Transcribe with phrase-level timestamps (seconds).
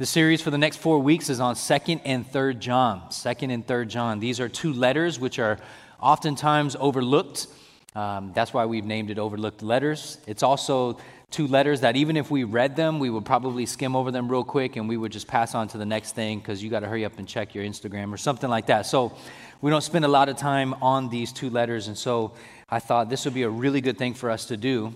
[0.00, 3.02] The series for the next four weeks is on 2nd and 3rd John.
[3.10, 4.18] 2nd and 3rd John.
[4.18, 5.58] These are two letters which are
[6.00, 7.48] oftentimes overlooked.
[7.94, 10.16] Um, that's why we've named it Overlooked Letters.
[10.26, 10.96] It's also
[11.30, 14.42] two letters that even if we read them, we would probably skim over them real
[14.42, 16.88] quick and we would just pass on to the next thing because you got to
[16.88, 18.86] hurry up and check your Instagram or something like that.
[18.86, 19.14] So
[19.60, 21.88] we don't spend a lot of time on these two letters.
[21.88, 22.32] And so
[22.70, 24.94] I thought this would be a really good thing for us to do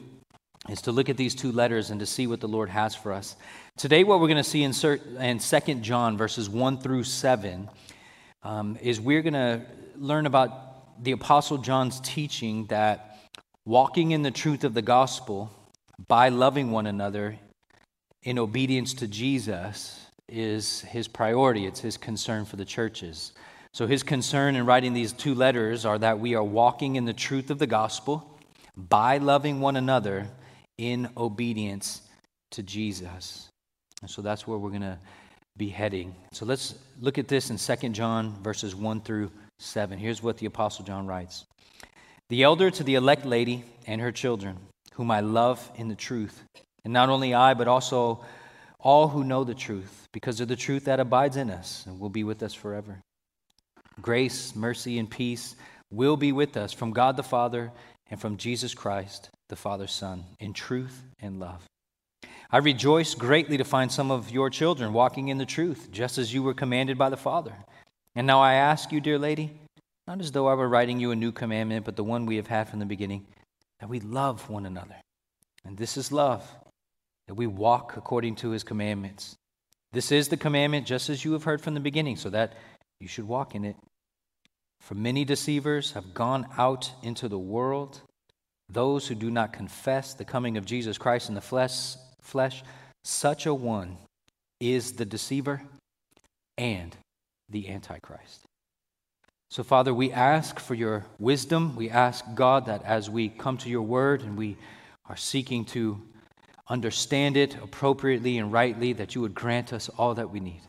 [0.68, 3.12] is to look at these two letters and to see what the Lord has for
[3.12, 3.36] us.
[3.76, 4.72] Today, what we're going to see in,
[5.20, 7.68] in 2 John, verses 1 through 7,
[8.42, 9.62] um, is we're going to
[9.96, 13.18] learn about the Apostle John's teaching that
[13.64, 15.50] walking in the truth of the gospel
[16.08, 17.38] by loving one another
[18.22, 23.32] in obedience to Jesus is his priority, it's his concern for the churches.
[23.72, 27.12] So, his concern in writing these two letters are that we are walking in the
[27.12, 28.38] truth of the gospel
[28.76, 30.28] by loving one another
[30.78, 32.02] in obedience
[32.52, 33.48] to Jesus.
[34.00, 34.98] And so that's where we're going to
[35.56, 36.14] be heading.
[36.32, 39.30] So let's look at this in 2 John verses 1 through
[39.60, 39.98] 7.
[39.98, 41.44] Here's what the Apostle John writes
[42.28, 44.56] The elder to the elect lady and her children,
[44.94, 46.42] whom I love in the truth,
[46.84, 48.24] and not only I, but also
[48.80, 52.10] all who know the truth, because of the truth that abides in us and will
[52.10, 53.00] be with us forever.
[54.00, 55.56] Grace, mercy, and peace
[55.90, 57.72] will be with us from God the Father
[58.10, 61.62] and from Jesus Christ, the Father's Son, in truth and love.
[62.50, 66.32] I rejoice greatly to find some of your children walking in the truth, just as
[66.32, 67.54] you were commanded by the Father.
[68.14, 69.50] And now I ask you, dear lady,
[70.06, 72.46] not as though I were writing you a new commandment, but the one we have
[72.46, 73.26] had from the beginning,
[73.80, 74.96] that we love one another.
[75.64, 76.48] And this is love,
[77.26, 79.34] that we walk according to his commandments.
[79.92, 82.52] This is the commandment, just as you have heard from the beginning, so that
[83.00, 83.76] you should walk in it.
[84.80, 88.02] For many deceivers have gone out into the world,
[88.74, 92.62] those who do not confess the coming of Jesus Christ in the flesh flesh,
[93.04, 93.96] such a one
[94.60, 95.62] is the deceiver
[96.58, 96.96] and
[97.48, 98.44] the Antichrist.
[99.50, 101.76] So, Father, we ask for your wisdom.
[101.76, 104.56] We ask, God, that as we come to your word and we
[105.06, 106.00] are seeking to
[106.68, 110.62] understand it appropriately and rightly, that you would grant us all that we need.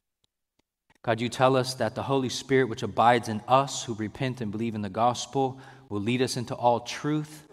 [1.03, 4.51] God, you tell us that the Holy Spirit, which abides in us who repent and
[4.51, 7.45] believe in the gospel, will lead us into all truth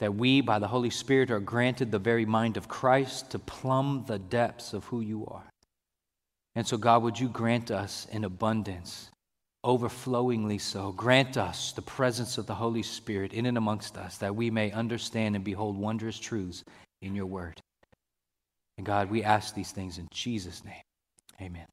[0.00, 4.04] that we, by the Holy Spirit, are granted the very mind of Christ to plumb
[4.06, 5.44] the depths of who you are.
[6.54, 9.10] And so, God, would you grant us in abundance,
[9.62, 10.92] overflowingly so?
[10.92, 14.72] Grant us the presence of the Holy Spirit in and amongst us, that we may
[14.72, 16.64] understand and behold wondrous truths
[17.02, 17.60] in your word.
[18.78, 20.82] And God, we ask these things in Jesus' name.
[21.42, 21.66] Amen.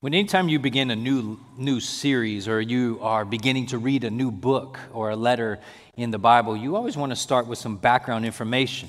[0.00, 4.10] When anytime you begin a new, new series or you are beginning to read a
[4.10, 5.60] new book or a letter
[5.96, 8.88] in the Bible, you always want to start with some background information.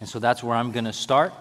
[0.00, 1.32] And so that's where I'm going to start.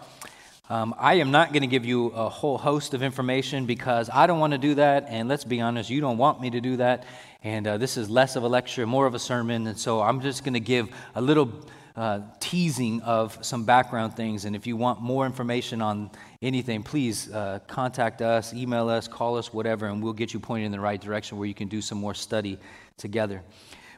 [0.69, 4.25] Um, I am not going to give you a whole host of information because I
[4.27, 5.05] don't want to do that.
[5.09, 7.05] And let's be honest, you don't want me to do that.
[7.43, 9.67] And uh, this is less of a lecture, more of a sermon.
[9.67, 11.51] And so I'm just going to give a little
[11.95, 14.45] uh, teasing of some background things.
[14.45, 16.09] And if you want more information on
[16.41, 20.65] anything, please uh, contact us, email us, call us, whatever, and we'll get you pointed
[20.65, 22.57] in the right direction where you can do some more study
[22.97, 23.41] together.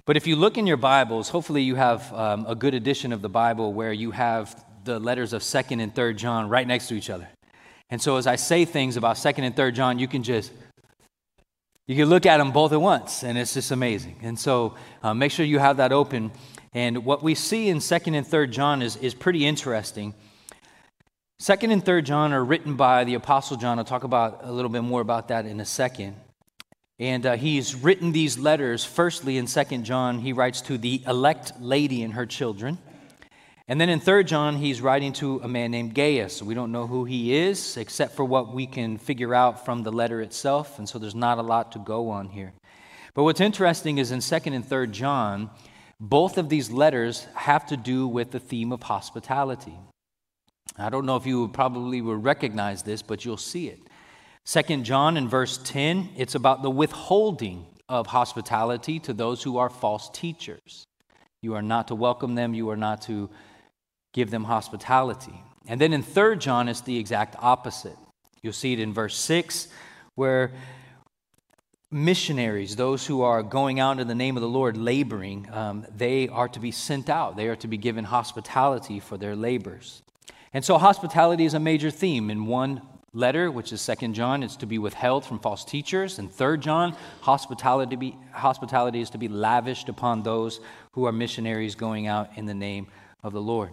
[0.05, 3.22] But if you look in your Bibles, hopefully you have um, a good edition of
[3.22, 6.95] the Bible where you have the letters of 2nd and 3rd John right next to
[6.95, 7.28] each other.
[7.89, 10.51] And so as I say things about 2nd and 3rd John, you can just
[11.88, 14.16] you can look at them both at once, and it's just amazing.
[14.23, 14.73] And so
[15.03, 16.31] uh, make sure you have that open.
[16.75, 20.13] And what we see in 2nd and 3rd John is, is pretty interesting.
[21.41, 23.80] 2nd and 3rd John are written by the Apostle John.
[23.80, 26.18] I'll talk about a little bit more about that in a second.
[27.00, 28.84] And uh, he's written these letters.
[28.84, 32.78] Firstly, in 2nd John, he writes to the elect lady and her children.
[33.69, 36.44] And then in 3rd John, he's writing to a man named Gaius.
[36.44, 39.94] We don't know who he is, except for what we can figure out from the
[39.94, 40.78] letter itself.
[40.78, 42.52] And so there's not a lot to go on here.
[43.14, 45.50] But what's interesting is in 2nd and 3rd John,
[46.00, 49.78] both of these letters have to do with the theme of hospitality.
[50.78, 53.79] I don't know if you probably will recognize this, but you'll see it.
[54.43, 59.70] Second John in verse 10, it's about the withholding of hospitality to those who are
[59.70, 60.85] false teachers.
[61.41, 63.29] You are not to welcome them, you are not to
[64.14, 65.43] give them hospitality.
[65.67, 67.97] And then in Third John, it's the exact opposite.
[68.41, 69.67] You'll see it in verse 6,
[70.16, 70.52] where
[71.96, 76.28] missionaries, those who are going out in the name of the Lord, laboring, um, they
[76.28, 77.38] are to be sent out.
[77.38, 80.03] They are to be given hospitality for their labors.
[80.53, 82.82] And so, hospitality is a major theme in one
[83.14, 86.20] letter, which is Second John, it's to be withheld from false teachers.
[86.20, 90.59] And Third John, hospitality, be, hospitality is to be lavished upon those
[90.92, 92.88] who are missionaries going out in the name
[93.24, 93.72] of the Lord.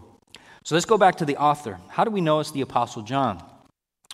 [0.63, 1.81] So let's go back to the author.
[1.89, 3.43] How do we know it's the Apostle John?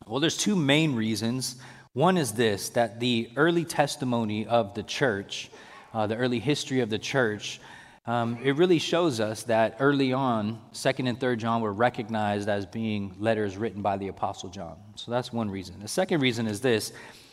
[0.07, 1.57] Well, there's two main reasons.
[1.99, 5.50] One is this that the early testimony of the church,
[5.93, 7.61] uh, the early history of the church,
[8.06, 12.67] um, it really shows us that early on, 2nd and 3rd John were recognized as
[12.67, 14.77] being letters written by the Apostle John.
[14.95, 15.81] So that's one reason.
[15.81, 16.93] The second reason is this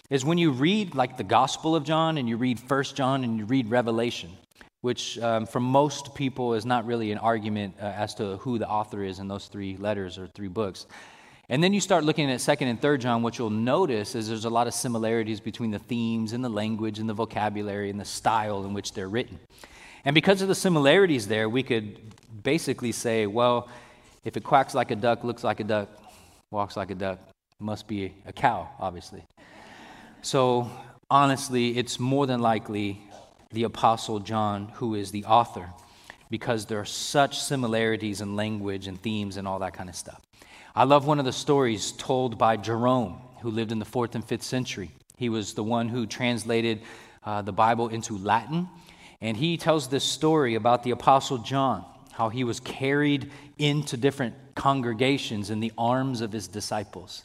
[0.09, 3.37] is when you read like the Gospel of John and you read 1st John and
[3.37, 4.31] you read Revelation,
[4.81, 8.67] which um, for most people is not really an argument uh, as to who the
[8.67, 10.87] author is in those three letters or three books.
[11.47, 14.45] And then you start looking at 2nd and 3rd John, what you'll notice is there's
[14.45, 18.05] a lot of similarities between the themes and the language and the vocabulary and the
[18.05, 19.39] style in which they're written.
[20.05, 21.99] And because of the similarities there, we could
[22.43, 23.69] basically say, well,
[24.23, 25.89] if it quacks like a duck, looks like a duck,
[26.49, 27.19] walks like a duck,
[27.59, 29.23] must be a cow, obviously.
[30.23, 30.69] So,
[31.11, 33.01] honestly, it's more than likely
[33.51, 35.69] the Apostle John who is the author
[36.31, 40.24] because there are such similarities in language and themes and all that kind of stuff.
[40.77, 44.25] I love one of the stories told by Jerome, who lived in the fourth and
[44.25, 44.91] fifth century.
[45.15, 46.81] He was the one who translated
[47.23, 48.67] uh, the Bible into Latin,
[49.21, 54.35] and he tells this story about the Apostle John, how he was carried into different
[54.53, 57.23] congregations in the arms of his disciples.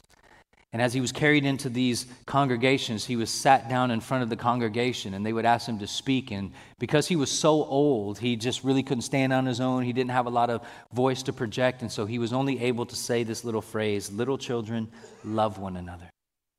[0.73, 4.29] And as he was carried into these congregations, he was sat down in front of
[4.29, 6.31] the congregation and they would ask him to speak.
[6.31, 9.83] And because he was so old, he just really couldn't stand on his own.
[9.83, 11.81] He didn't have a lot of voice to project.
[11.81, 14.87] And so he was only able to say this little phrase Little children,
[15.25, 16.09] love one another.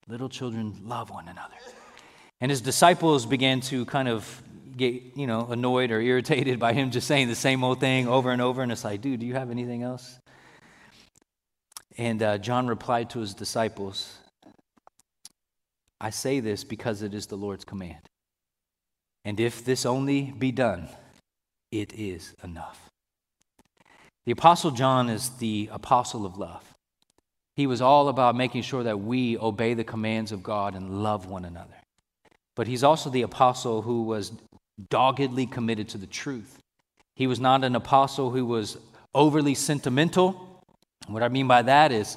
[0.09, 1.55] Little children, love one another.
[2.43, 4.43] And his disciples began to kind of
[4.77, 8.31] get, you know, annoyed or irritated by him just saying the same old thing over
[8.31, 8.63] and over.
[8.63, 10.19] And it's like, dude, do you have anything else?
[11.99, 14.19] And uh, John replied to his disciples,
[16.01, 18.01] I say this because it is the Lord's command.
[19.25, 20.89] And if this only be done,
[21.71, 22.91] it is enough.
[24.25, 26.65] The Apostle John is the apostle of love.
[27.55, 31.27] He was all about making sure that we obey the commands of God and love
[31.27, 31.75] one another.
[32.57, 34.33] But he's also the apostle who was
[34.91, 36.59] doggedly committed to the truth.
[37.15, 38.79] He was not an apostle who was
[39.15, 40.52] overly sentimental
[41.09, 42.17] what I mean by that is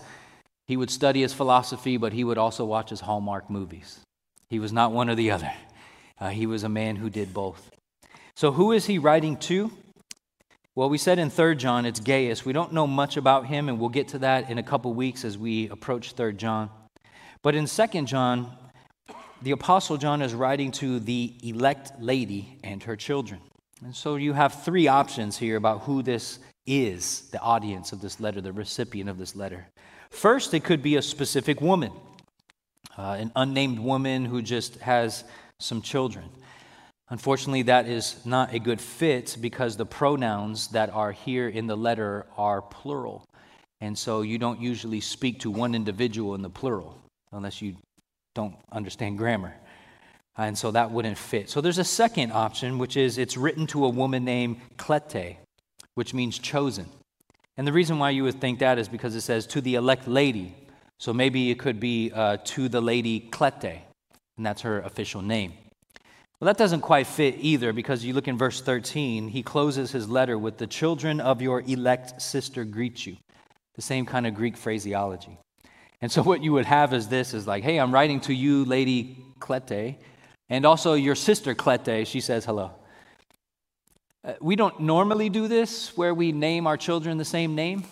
[0.67, 3.99] he would study his philosophy, but he would also watch his Hallmark movies.
[4.49, 5.51] He was not one or the other.
[6.19, 7.69] Uh, he was a man who did both.
[8.35, 9.71] So, who is he writing to?
[10.75, 12.45] Well, we said in 3 John it's Gaius.
[12.45, 15.23] We don't know much about him, and we'll get to that in a couple weeks
[15.23, 16.69] as we approach 3 John.
[17.41, 18.51] But in 2 John,
[19.41, 23.39] the Apostle John is writing to the elect lady and her children.
[23.83, 28.19] And so you have three options here about who this is the audience of this
[28.19, 29.67] letter, the recipient of this letter.
[30.09, 31.91] First, it could be a specific woman,
[32.97, 35.23] uh, an unnamed woman who just has
[35.59, 36.25] some children.
[37.09, 41.77] Unfortunately, that is not a good fit because the pronouns that are here in the
[41.77, 43.23] letter are plural.
[43.79, 46.97] And so you don't usually speak to one individual in the plural
[47.31, 47.75] unless you
[48.33, 49.53] don't understand grammar.
[50.37, 51.49] And so that wouldn't fit.
[51.49, 55.37] So there's a second option, which is it's written to a woman named Klete
[55.95, 56.85] which means chosen.
[57.57, 60.07] And the reason why you would think that is because it says to the elect
[60.07, 60.55] lady.
[60.97, 63.81] So maybe it could be uh, to the lady Klete,
[64.37, 65.53] and that's her official name.
[66.39, 70.09] Well, that doesn't quite fit either because you look in verse 13, he closes his
[70.09, 73.15] letter with the children of your elect sister greet you.
[73.75, 75.37] The same kind of Greek phraseology.
[76.01, 78.65] And so what you would have is this is like, hey, I'm writing to you,
[78.65, 79.95] Lady Klete,
[80.49, 82.71] and also your sister Klete, she says hello.
[84.25, 87.83] Uh, we don't normally do this where we name our children the same name.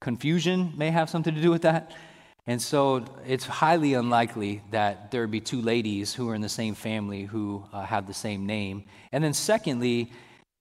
[0.00, 1.92] Confusion may have something to do with that.
[2.48, 6.48] And so it's highly unlikely that there would be two ladies who are in the
[6.48, 8.84] same family who uh, have the same name.
[9.12, 10.10] And then, secondly,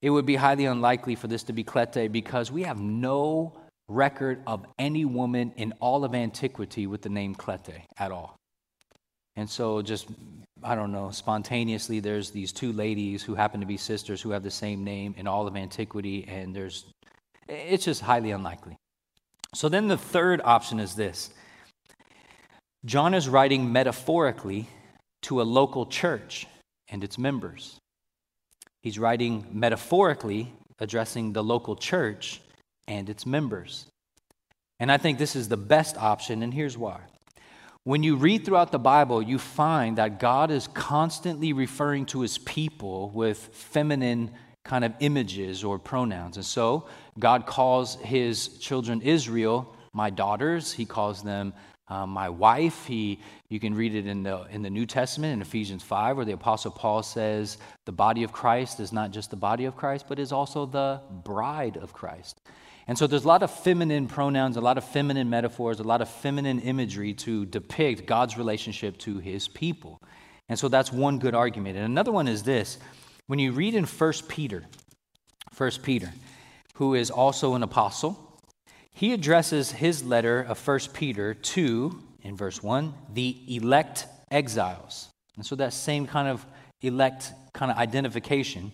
[0.04, 3.54] it would be highly unlikely for this to be Clete because we have no
[3.88, 8.36] record of any woman in all of antiquity with the name Clete at all.
[9.36, 10.08] And so, just
[10.64, 14.44] I don't know, spontaneously, there's these two ladies who happen to be sisters who have
[14.44, 16.86] the same name in all of antiquity, and there's,
[17.48, 18.78] it's just highly unlikely.
[19.54, 21.32] So then the third option is this
[22.86, 24.68] John is writing metaphorically
[25.24, 26.48] to a local church
[26.90, 27.80] and its members.
[28.82, 32.42] He's writing metaphorically addressing the local church
[32.88, 33.88] and its members.
[34.80, 37.00] And I think this is the best option, and here's why.
[37.86, 42.38] When you read throughout the Bible, you find that God is constantly referring to his
[42.38, 44.32] people with feminine
[44.64, 46.38] kind of images or pronouns.
[46.38, 46.88] And so
[47.20, 50.72] God calls his children Israel my daughters.
[50.72, 51.54] He calls them
[51.90, 52.86] uh, my wife.
[52.86, 56.26] He, you can read it in the, in the New Testament in Ephesians 5, where
[56.26, 60.06] the Apostle Paul says the body of Christ is not just the body of Christ,
[60.08, 62.40] but is also the bride of Christ.
[62.88, 66.02] And so there's a lot of feminine pronouns, a lot of feminine metaphors, a lot
[66.02, 70.02] of feminine imagery to depict God's relationship to his people.
[70.50, 71.78] And so that's one good argument.
[71.78, 72.78] And another one is this
[73.28, 74.66] when you read in 1 Peter,
[75.58, 76.12] 1 Peter,
[76.76, 78.42] who is also an apostle,
[78.92, 85.10] he addresses his letter of 1 Peter to, in verse 1, the elect exiles.
[85.38, 86.46] And so that same kind of
[86.82, 88.72] elect kind of identification.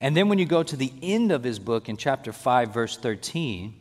[0.00, 2.96] And then when you go to the end of his book in chapter 5, verse
[2.96, 3.74] 13,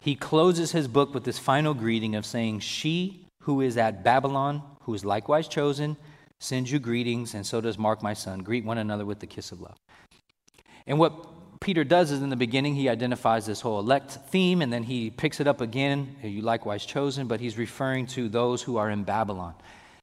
[0.00, 4.62] he closes his book with this final greeting of saying, She who is at Babylon,
[4.82, 5.96] who is likewise chosen,
[6.38, 8.40] sends you greetings, and so does Mark, my son.
[8.40, 9.76] Greet one another with the kiss of love.
[10.86, 14.72] And what Peter does is in the beginning, he identifies this whole elect theme, and
[14.72, 18.76] then he picks it up again, you likewise chosen, but he's referring to those who
[18.76, 19.54] are in Babylon.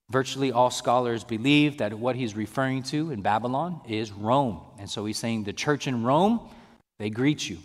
[0.09, 4.61] Virtually all scholars believe that what he's referring to in Babylon is Rome.
[4.77, 6.41] And so he's saying the church in Rome,
[6.99, 7.57] they greet you.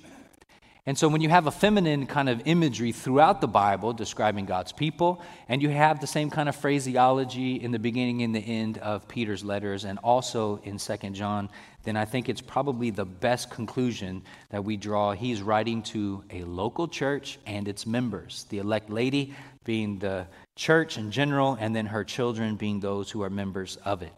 [0.89, 4.73] And so when you have a feminine kind of imagery throughout the Bible describing God's
[4.73, 8.79] people, and you have the same kind of phraseology in the beginning and the end
[8.79, 11.51] of Peter's letters and also in Second John,
[11.85, 15.13] then I think it's probably the best conclusion that we draw.
[15.13, 19.35] He's writing to a local church and its members, the elect lady
[19.69, 24.01] being the church in general, and then her children being those who are members of
[24.01, 24.15] it.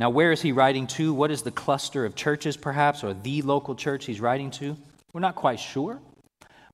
[0.00, 1.14] Now, where is he writing to?
[1.14, 4.76] What is the cluster of churches, perhaps, or the local church he's writing to?
[5.12, 6.00] We're not quite sure.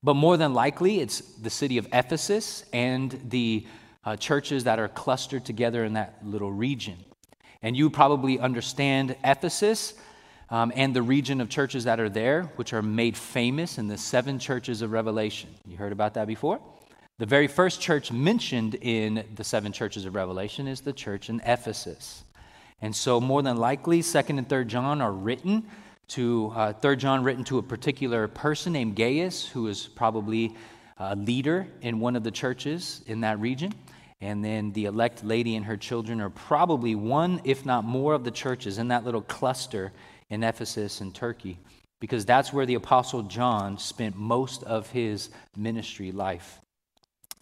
[0.03, 3.67] But more than likely, it's the city of Ephesus and the
[4.03, 6.97] uh, churches that are clustered together in that little region.
[7.61, 9.93] And you probably understand Ephesus
[10.49, 13.99] um, and the region of churches that are there, which are made famous in the
[13.99, 15.51] seven churches of Revelation.
[15.67, 16.61] You heard about that before?
[17.19, 21.41] The very first church mentioned in the seven churches of Revelation is the church in
[21.45, 22.23] Ephesus.
[22.81, 25.65] And so, more than likely, 2nd and 3rd John are written
[26.11, 30.55] to, uh, 3rd John written to a particular person named Gaius, who is probably
[30.97, 33.75] a leader in one of the churches in that region.
[34.21, 38.23] And then the elect lady and her children are probably one, if not more, of
[38.23, 39.91] the churches in that little cluster
[40.31, 41.59] in Ephesus and Turkey,
[41.99, 46.61] because that's where the Apostle John spent most of his ministry life.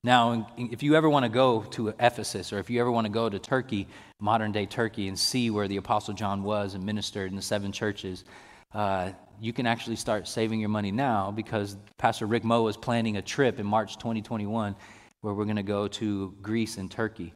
[0.07, 3.13] Now, if you ever want to go to Ephesus or if you ever want to
[3.13, 3.89] go to Turkey,
[4.21, 7.73] modern day Turkey, and see where the Apostle John was and ministered in the seven
[7.73, 8.25] churches,
[8.73, 9.11] uh,
[9.41, 13.23] you can actually start saving your money now because Pastor Rick Moe is planning a
[13.23, 14.77] trip in March 2021
[15.23, 17.35] where we're going to go to Greece and Turkey.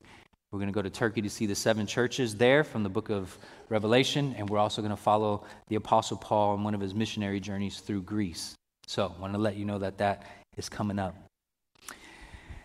[0.53, 3.11] We're going to go to Turkey to see the seven churches there from the book
[3.11, 3.37] of
[3.69, 7.41] Revelation, and we're also going to follow the Apostle Paul on one of his missionary
[7.41, 8.55] journeys through Greece.
[8.87, 10.23] So, I want to let you know that that
[10.57, 11.30] is coming up.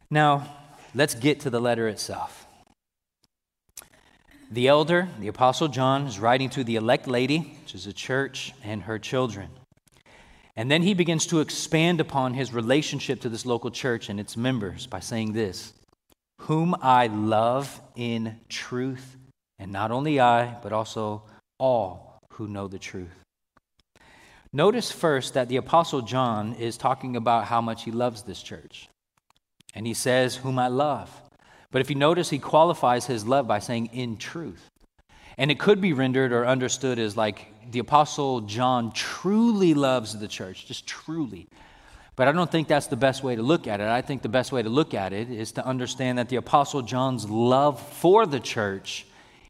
[0.10, 0.48] Now,
[0.94, 2.46] let's get to the letter itself.
[4.52, 8.54] The elder, the Apostle John, is writing to the elect lady, which is a church,
[8.64, 9.50] and her children.
[10.56, 14.38] And then he begins to expand upon his relationship to this local church and its
[14.38, 15.74] members by saying this
[16.42, 19.18] Whom I love in truth,
[19.58, 21.24] and not only I, but also
[21.58, 23.24] all who know the truth.
[24.54, 28.88] Notice first that the Apostle John is talking about how much he loves this church.
[29.76, 31.12] And he says, Whom I love.
[31.72, 34.70] But if you notice, he qualifies his love by saying, In truth.
[35.38, 40.28] And it could be rendered or understood as like the Apostle John truly loves the
[40.28, 41.48] church, just truly.
[42.16, 43.88] But I don't think that's the best way to look at it.
[43.88, 46.82] I think the best way to look at it is to understand that the Apostle
[46.82, 49.06] John's love for the church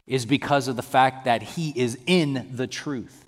[0.08, 3.26] is because of the fact that he is in the truth.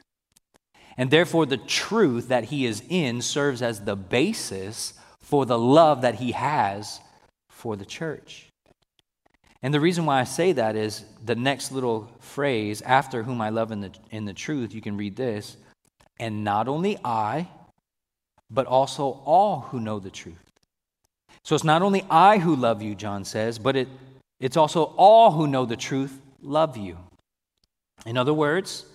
[0.98, 4.94] And therefore, the truth that he is in serves as the basis
[5.28, 7.02] for the love that he has
[7.50, 8.48] for the church.
[9.62, 13.50] And the reason why I say that is the next little phrase, after whom I
[13.50, 15.58] love in the, in the truth, you can read this,
[16.18, 17.50] and not only I,
[18.50, 20.36] but also all who know the truth.
[21.44, 23.90] So it's not only I who love you, John says, but it,
[24.40, 26.98] it's also all who know the truth love you.
[28.06, 28.86] In other words,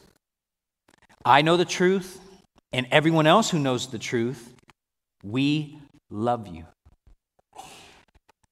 [1.26, 2.20] I know the truth,
[2.72, 4.54] and everyone else who knows the truth,
[5.22, 5.78] we
[6.12, 6.66] love you.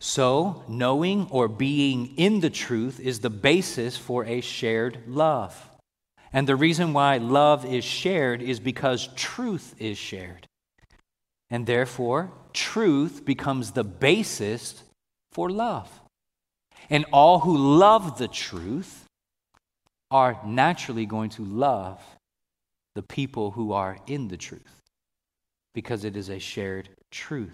[0.00, 5.68] So, knowing or being in the truth is the basis for a shared love.
[6.32, 10.46] And the reason why love is shared is because truth is shared.
[11.50, 14.82] And therefore, truth becomes the basis
[15.32, 15.88] for love.
[16.88, 19.04] And all who love the truth
[20.10, 22.00] are naturally going to love
[22.94, 24.79] the people who are in the truth
[25.74, 27.52] because it is a shared truth.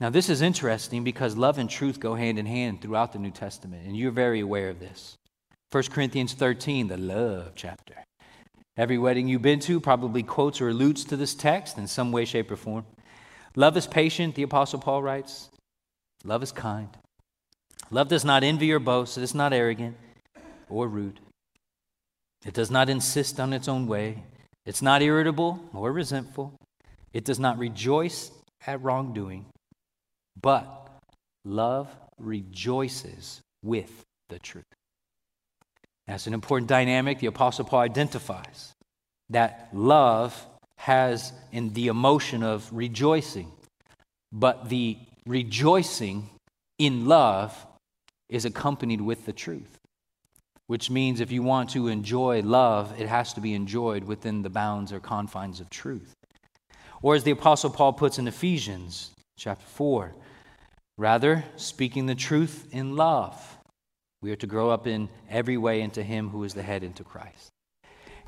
[0.00, 3.30] Now, this is interesting because love and truth go hand in hand throughout the New
[3.30, 5.16] Testament, and you're very aware of this.
[5.72, 7.94] 1 Corinthians 13, the love chapter.
[8.76, 12.24] Every wedding you've been to probably quotes or alludes to this text in some way,
[12.24, 12.86] shape, or form.
[13.56, 15.50] Love is patient, the Apostle Paul writes.
[16.24, 16.88] Love is kind.
[17.90, 19.18] Love does not envy or boast.
[19.18, 19.96] It is not arrogant
[20.68, 21.20] or rude.
[22.44, 24.22] It does not insist on its own way.
[24.64, 26.54] It's not irritable or resentful.
[27.12, 28.30] It does not rejoice
[28.66, 29.46] at wrongdoing.
[30.40, 30.88] But
[31.44, 31.88] love
[32.18, 34.64] rejoices with the truth.
[36.06, 38.72] That's an important dynamic the Apostle Paul identifies
[39.30, 43.50] that love has in the emotion of rejoicing,
[44.32, 46.28] but the rejoicing
[46.78, 47.66] in love
[48.28, 49.78] is accompanied with the truth,
[50.66, 54.50] which means if you want to enjoy love, it has to be enjoyed within the
[54.50, 56.14] bounds or confines of truth.
[57.02, 60.14] Or as the Apostle Paul puts in Ephesians chapter 4,
[60.98, 63.58] rather, speaking the truth in love,
[64.20, 67.02] we are to grow up in every way into Him who is the head, into
[67.02, 67.48] Christ.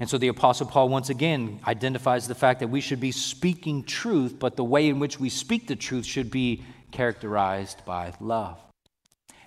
[0.00, 3.84] And so the Apostle Paul once again identifies the fact that we should be speaking
[3.84, 8.58] truth, but the way in which we speak the truth should be characterized by love.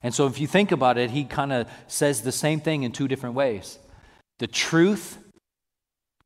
[0.03, 2.91] And so if you think about it, he kind of says the same thing in
[2.91, 3.79] two different ways.
[4.37, 5.17] The truth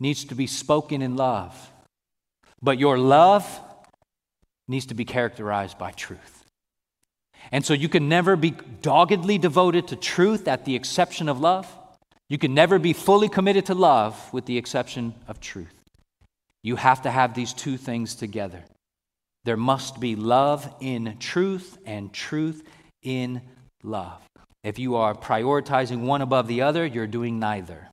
[0.01, 1.71] needs to be spoken in love,
[2.61, 3.45] but your love
[4.67, 6.45] needs to be characterized by truth.
[7.51, 8.51] And so you can never be
[8.81, 11.67] doggedly devoted to truth at the exception of love.
[12.27, 15.73] You can never be fully committed to love with the exception of truth.
[16.61, 18.63] You have to have these two things together.
[19.45, 22.63] There must be love in truth and truth
[23.01, 23.41] in
[23.81, 24.21] love.
[24.63, 27.87] If you are prioritizing one above the other, you're doing neither.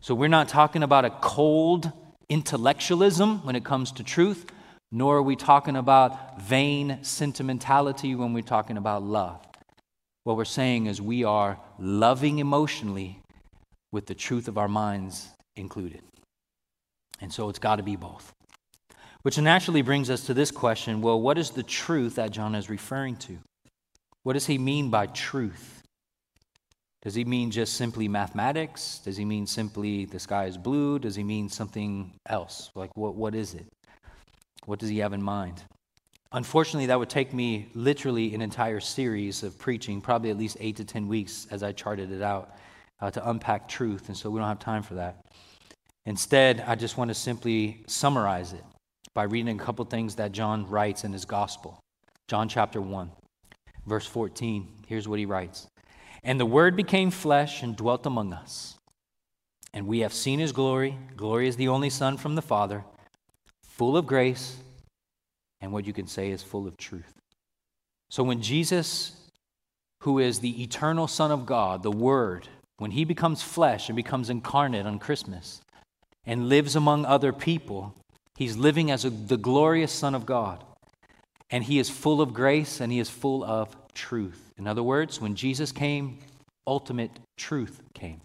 [0.00, 1.92] So we're not talking about a cold
[2.28, 4.46] intellectualism when it comes to truth,
[4.90, 9.44] nor are we talking about vain sentimentality when we're talking about love.
[10.24, 13.18] What we're saying is we are loving emotionally
[13.90, 16.02] with the truth of our minds included.
[17.20, 18.32] And so it's got to be both.
[19.22, 22.68] Which naturally brings us to this question well, what is the truth that John is
[22.68, 23.38] referring to?
[24.24, 25.81] What does he mean by truth?
[27.02, 29.00] Does he mean just simply mathematics?
[29.04, 31.00] Does he mean simply the sky is blue?
[31.00, 32.70] Does he mean something else?
[32.76, 33.66] Like, what, what is it?
[34.66, 35.62] What does he have in mind?
[36.30, 40.76] Unfortunately, that would take me literally an entire series of preaching, probably at least eight
[40.76, 42.56] to 10 weeks as I charted it out
[43.00, 45.26] uh, to unpack truth, and so we don't have time for that.
[46.06, 48.64] Instead, I just want to simply summarize it
[49.12, 51.78] by reading a couple things that John writes in his gospel.
[52.28, 53.10] John chapter 1,
[53.86, 54.68] verse 14.
[54.86, 55.66] Here's what he writes
[56.22, 58.78] And the Word became flesh and dwelt among us.
[59.74, 60.98] And we have seen his glory.
[61.16, 62.84] Glory is the only Son from the Father,
[63.62, 64.56] full of grace
[65.62, 67.14] and what you can say is full of truth.
[68.10, 69.16] So when Jesus,
[70.02, 74.28] who is the eternal Son of God, the Word, when he becomes flesh and becomes
[74.28, 75.62] incarnate on Christmas
[76.26, 77.94] and lives among other people,
[78.36, 80.64] he's living as a, the glorious Son of God.
[81.48, 84.52] And he is full of grace and he is full of truth.
[84.58, 86.18] In other words, when Jesus came,
[86.66, 88.20] ultimate truth came.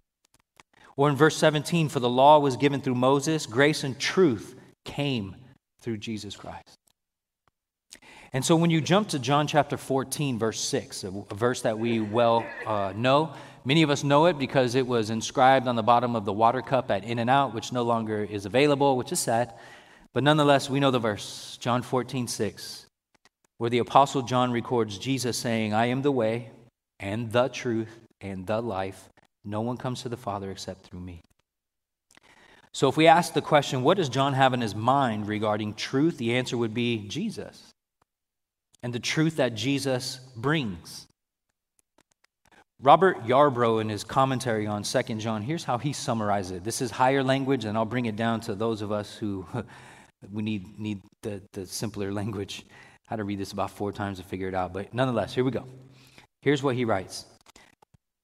[0.95, 5.35] Or in verse 17, for the law was given through Moses, grace and truth came
[5.79, 6.77] through Jesus Christ.
[8.33, 12.01] And so when you jump to John chapter 14, verse 6, a, verse that we
[12.01, 16.15] well uh, know, many of us know it because it was inscribed on the bottom
[16.15, 19.53] of the water cup at In-N-Out, which no longer is available, which is sad.
[20.13, 22.86] But nonetheless, we know the verse, John 14, 6,
[23.57, 26.51] where the Apostle John records Jesus saying, I am the way
[26.99, 29.09] and the truth and the life.
[29.43, 31.21] No one comes to the Father except through me.
[32.73, 36.17] So if we ask the question, what does John have in his mind regarding truth?
[36.17, 37.73] The answer would be Jesus
[38.83, 41.07] and the truth that Jesus brings.
[42.79, 46.63] Robert Yarbrough, in his commentary on 2 John, here's how he summarizes it.
[46.63, 49.47] This is higher language, and I'll bring it down to those of us who
[50.31, 52.65] we need, need the, the simpler language.
[53.07, 55.43] I had to read this about four times to figure it out, but nonetheless, here
[55.43, 55.65] we go.
[56.41, 57.25] Here's what he writes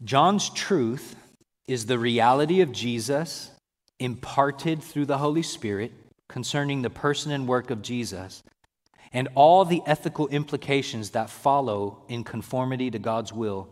[0.03, 1.15] John's truth
[1.67, 3.51] is the reality of Jesus
[3.99, 5.93] imparted through the Holy Spirit
[6.27, 8.43] concerning the person and work of Jesus
[9.13, 13.69] and all the ethical implications that follow in conformity to God's will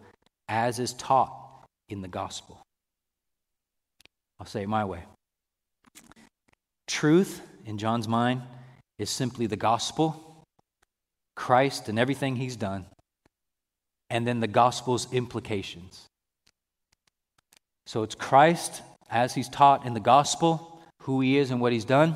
[0.47, 2.61] as is taught in the gospel.
[4.39, 5.03] I'll say it my way.
[6.87, 8.41] Truth, in John's mind,
[8.99, 10.30] is simply the gospel,
[11.41, 12.85] Christ and everything he's done,
[14.11, 16.05] and then the gospel's implications.
[17.87, 21.83] So it's Christ as he's taught in the gospel, who he is and what he's
[21.83, 22.15] done,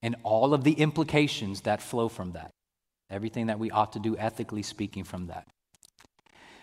[0.00, 2.50] and all of the implications that flow from that.
[3.10, 5.44] Everything that we ought to do, ethically speaking, from that.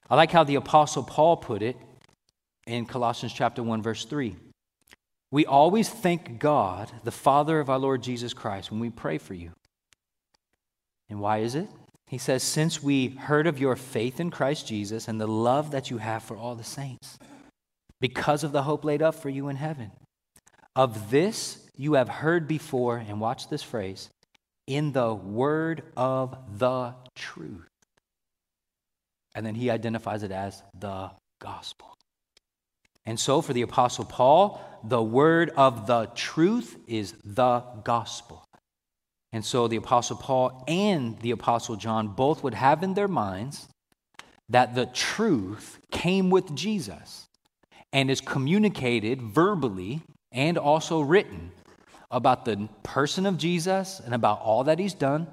[0.10, 1.76] I like how the Apostle Paul put it
[2.66, 4.38] in Colossians chapter 1, verse 3.
[5.32, 9.34] We always thank God, the Father of our Lord Jesus Christ, when we pray for
[9.34, 9.52] you,
[11.10, 11.68] And why is it?
[12.10, 15.92] He says, Since we heard of your faith in Christ Jesus and the love that
[15.92, 17.20] you have for all the saints,
[18.02, 19.92] because of the hope laid up for you in heaven.
[20.76, 24.10] Of this you have heard before, and watch this phrase,
[24.66, 27.68] in the word of the truth.
[29.36, 31.96] And then he identifies it as the gospel.
[33.06, 38.44] And so for the Apostle Paul, the word of the truth is the gospel.
[39.32, 43.68] And so the Apostle Paul and the Apostle John both would have in their minds
[44.50, 47.28] that the truth came with Jesus
[47.94, 51.52] and is communicated verbally and also written
[52.12, 55.28] about the person of Jesus and about all that he's done,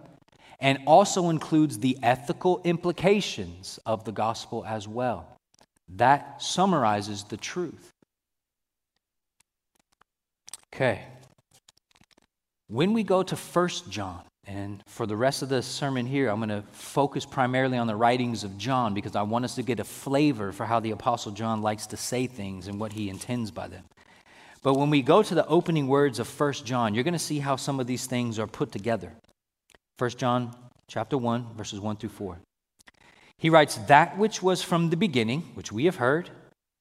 [0.61, 5.27] and also includes the ethical implications of the gospel as well.
[5.89, 7.91] That summarizes the truth.
[10.75, 11.03] Okay.
[12.69, 16.39] When we go to 1 John, and for the rest of the sermon here, I'm
[16.39, 19.79] going to focus primarily on the writings of John because I want us to get
[19.79, 23.53] a flavor for how the Apostle John likes to say things and what he intends
[23.53, 23.85] by them.
[24.63, 27.39] But when we go to the opening words of 1 John, you're going to see
[27.39, 29.13] how some of these things are put together.
[29.99, 30.53] 1 John
[30.89, 32.39] chapter 1 verses 1 through 4.
[33.39, 36.31] He writes that which was from the beginning, which we have heard,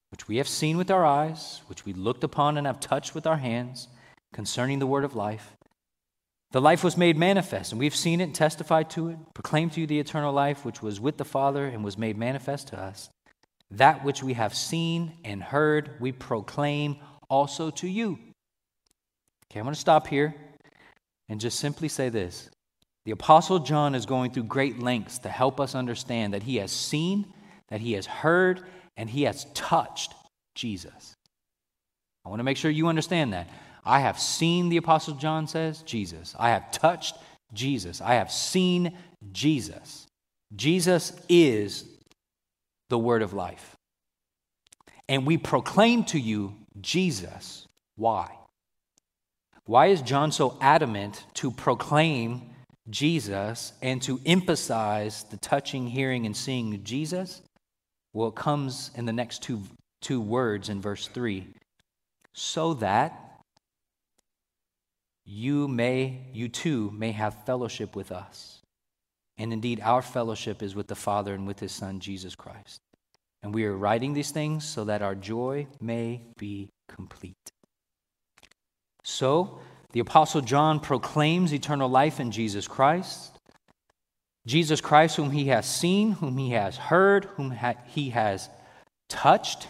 [0.10, 3.28] which we have seen with our eyes, which we looked upon and have touched with
[3.28, 3.88] our hands,
[4.34, 5.56] concerning the word of life.
[6.56, 9.82] The life was made manifest, and we've seen it and testified to it, proclaimed to
[9.82, 13.10] you the eternal life which was with the Father and was made manifest to us.
[13.72, 16.96] That which we have seen and heard, we proclaim
[17.30, 18.12] also to you.
[19.52, 20.34] Okay, I'm going to stop here
[21.28, 22.50] and just simply say this.
[23.04, 26.72] The Apostle John is going through great lengths to help us understand that he has
[26.72, 27.34] seen,
[27.68, 28.62] that he has heard,
[28.96, 30.14] and he has touched
[30.56, 31.16] Jesus.
[32.26, 33.50] I want to make sure you understand that.
[33.86, 36.36] I have seen, the Apostle John says, Jesus.
[36.40, 37.16] I have touched
[37.54, 38.02] Jesus.
[38.02, 38.98] I have seen
[39.32, 40.08] Jesus.
[40.56, 41.86] Jesus is
[42.90, 43.76] the word of life.
[45.08, 47.68] And we proclaim to you Jesus.
[47.96, 48.32] Why?
[49.66, 52.42] Why is John so adamant to proclaim
[52.90, 57.42] Jesus and to emphasize the touching, hearing, and seeing of Jesus?
[58.14, 59.62] Well, it comes in the next two,
[60.02, 61.48] two words in verse 3
[62.36, 63.25] so that
[65.26, 68.62] you may, you too, may have fellowship with us.
[69.38, 72.80] And indeed, our fellowship is with the Father and with his Son, Jesus Christ.
[73.44, 77.52] And we are writing these things so that our joy may be complete.
[79.04, 79.60] So,
[79.92, 83.32] the Apostle John proclaims eternal life in Jesus Christ.
[84.46, 88.50] Jesus Christ, whom he has seen, whom he has heard, whom ha- he has
[89.10, 89.68] touched.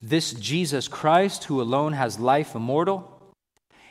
[0.00, 3.13] This Jesus Christ, who alone has life immortal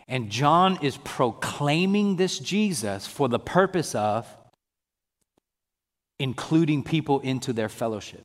[0.07, 4.27] and John is proclaiming this Jesus for the purpose of
[6.19, 8.23] including people into their fellowship.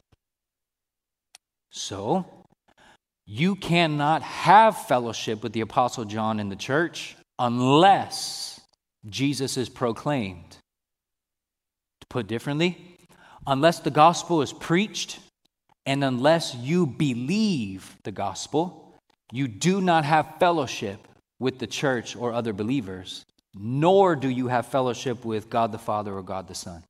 [1.71, 2.27] So,
[3.27, 8.61] you cannot have fellowship with the Apostle John in the church unless
[9.09, 10.53] Jesus is proclaimed.
[12.01, 12.97] To put differently,
[13.47, 15.19] unless the gospel is preached
[15.87, 18.95] and unless you believe the gospel,
[19.33, 21.08] you do not have fellowship
[21.41, 23.25] with the church or other believers,
[23.55, 26.85] nor do you have fellowship with God the Father or God the Son.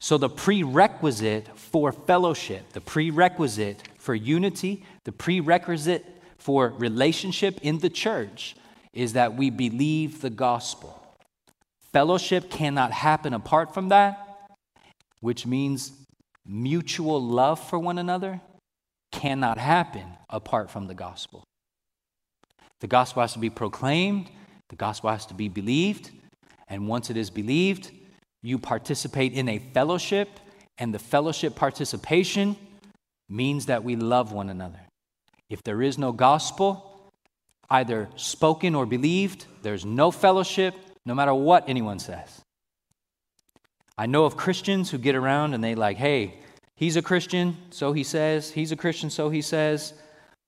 [0.00, 6.04] So, the prerequisite for fellowship, the prerequisite for unity, the prerequisite
[6.38, 8.56] for relationship in the church
[8.92, 10.98] is that we believe the gospel.
[11.92, 14.48] Fellowship cannot happen apart from that,
[15.20, 15.92] which means
[16.44, 18.40] mutual love for one another
[19.12, 21.44] cannot happen apart from the gospel.
[22.82, 24.28] The gospel has to be proclaimed,
[24.68, 26.10] the gospel has to be believed,
[26.66, 27.92] and once it is believed,
[28.42, 30.28] you participate in a fellowship,
[30.78, 32.56] and the fellowship participation
[33.28, 34.80] means that we love one another.
[35.48, 37.12] If there is no gospel,
[37.70, 40.74] either spoken or believed, there's no fellowship,
[41.06, 42.40] no matter what anyone says.
[43.96, 46.40] I know of Christians who get around and they like, hey,
[46.74, 49.94] he's a Christian, so he says, he's a Christian, so he says.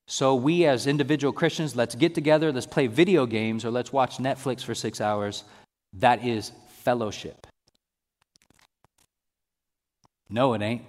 [0.07, 4.19] So, we as individual Christians, let's get together, let's play video games, or let's watch
[4.19, 5.45] Netflix for six hours.
[5.95, 7.47] That is fellowship.
[10.29, 10.83] No, it ain't.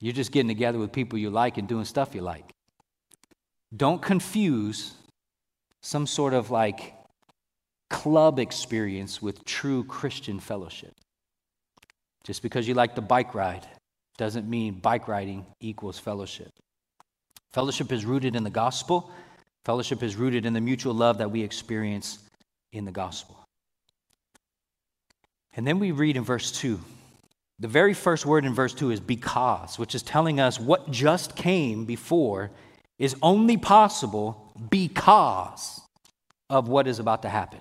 [0.00, 2.50] You're just getting together with people you like and doing stuff you like.
[3.76, 4.94] Don't confuse
[5.82, 6.94] some sort of like
[7.90, 10.94] club experience with true Christian fellowship.
[12.24, 13.66] Just because you like the bike ride
[14.16, 16.50] doesn't mean bike riding equals fellowship.
[17.54, 19.12] Fellowship is rooted in the gospel.
[19.64, 22.18] Fellowship is rooted in the mutual love that we experience
[22.72, 23.38] in the gospel.
[25.56, 26.80] And then we read in verse 2.
[27.60, 31.36] The very first word in verse 2 is because, which is telling us what just
[31.36, 32.50] came before
[32.98, 35.80] is only possible because
[36.50, 37.60] of what is about to happen.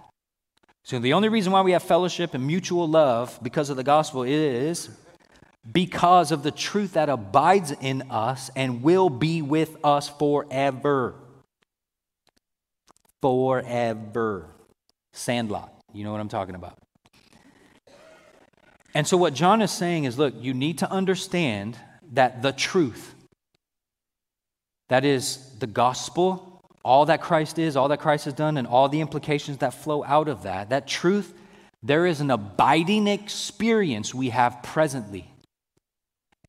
[0.83, 4.23] So, the only reason why we have fellowship and mutual love because of the gospel
[4.23, 4.89] is
[5.71, 11.15] because of the truth that abides in us and will be with us forever.
[13.21, 14.49] Forever.
[15.13, 15.73] Sandlot.
[15.93, 16.77] You know what I'm talking about.
[18.93, 21.77] And so, what John is saying is look, you need to understand
[22.11, 23.15] that the truth,
[24.89, 28.89] that is the gospel, all that Christ is, all that Christ has done, and all
[28.89, 31.33] the implications that flow out of that, that truth,
[31.81, 35.32] there is an abiding experience we have presently.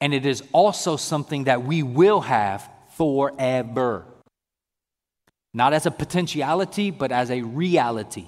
[0.00, 4.07] And it is also something that we will have forever.
[5.52, 8.26] Not as a potentiality, but as a reality.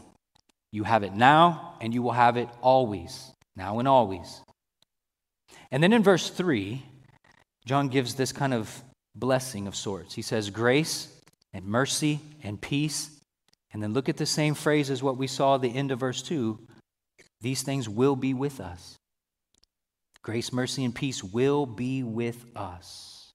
[0.72, 4.42] You have it now, and you will have it always, now and always.
[5.70, 6.82] And then in verse 3,
[7.64, 8.82] John gives this kind of
[9.14, 10.14] blessing of sorts.
[10.14, 11.08] He says, Grace
[11.52, 13.10] and mercy and peace.
[13.72, 16.00] And then look at the same phrase as what we saw at the end of
[16.00, 16.58] verse 2
[17.40, 18.96] these things will be with us.
[20.26, 23.32] Grace, mercy, and peace will be with us.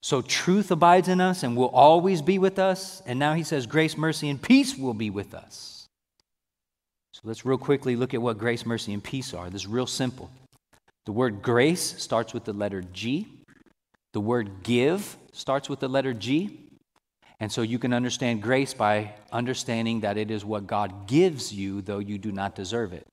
[0.00, 3.02] So truth abides in us and will always be with us.
[3.04, 5.88] And now he says, Grace, mercy, and peace will be with us.
[7.14, 9.50] So let's real quickly look at what grace, mercy, and peace are.
[9.50, 10.30] This is real simple.
[11.06, 13.26] The word grace starts with the letter G.
[14.12, 16.60] The word give starts with the letter G.
[17.40, 21.82] And so you can understand grace by understanding that it is what God gives you,
[21.82, 23.04] though you do not deserve it.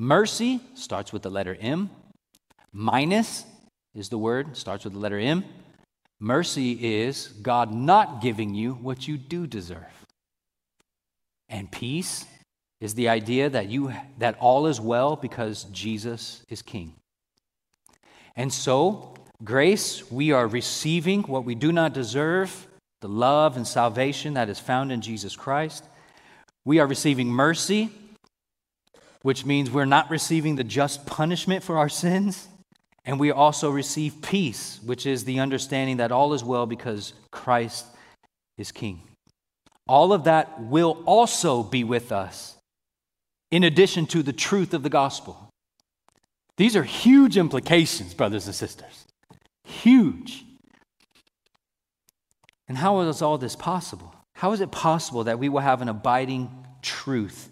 [0.00, 1.90] Mercy starts with the letter M.
[2.72, 3.44] Minus
[3.94, 5.44] is the word, starts with the letter M.
[6.18, 10.06] Mercy is God not giving you what you do deserve.
[11.50, 12.24] And peace
[12.80, 16.94] is the idea that you that all is well because Jesus is king.
[18.34, 19.12] And so,
[19.44, 22.68] grace, we are receiving what we do not deserve
[23.02, 25.84] the love and salvation that is found in Jesus Christ.
[26.64, 27.90] We are receiving mercy,
[29.22, 32.48] which means we're not receiving the just punishment for our sins.
[33.04, 37.86] And we also receive peace, which is the understanding that all is well because Christ
[38.58, 39.02] is King.
[39.88, 42.56] All of that will also be with us,
[43.50, 45.50] in addition to the truth of the gospel.
[46.58, 49.06] These are huge implications, brothers and sisters.
[49.64, 50.44] Huge.
[52.68, 54.14] And how is all this possible?
[54.34, 57.48] How is it possible that we will have an abiding truth,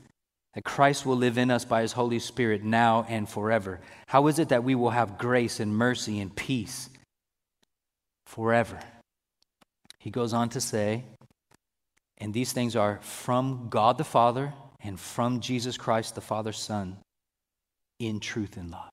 [0.54, 3.80] that Christ will live in us by his Holy Spirit now and forever?
[4.06, 6.88] How is it that we will have grace and mercy and peace
[8.26, 8.78] forever?
[9.98, 11.04] He goes on to say,
[12.18, 16.98] and these things are from God the Father and from Jesus Christ the Father's Son
[17.98, 18.90] in truth and love.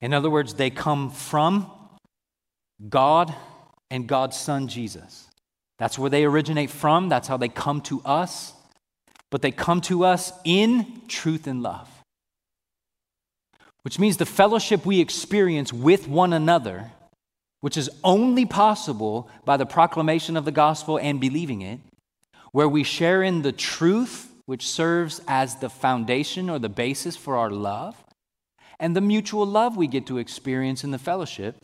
[0.00, 1.70] In other words, they come from
[2.88, 3.34] God
[3.90, 5.28] and God's Son, Jesus.
[5.78, 7.08] That's where they originate from.
[7.08, 8.52] That's how they come to us.
[9.30, 11.88] But they come to us in truth and love.
[13.82, 16.92] Which means the fellowship we experience with one another,
[17.60, 21.80] which is only possible by the proclamation of the gospel and believing it,
[22.52, 27.36] where we share in the truth, which serves as the foundation or the basis for
[27.36, 27.96] our love,
[28.80, 31.56] and the mutual love we get to experience in the fellowship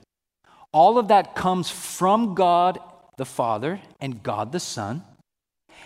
[0.74, 2.80] all of that comes from God
[3.16, 5.04] the Father and God the Son.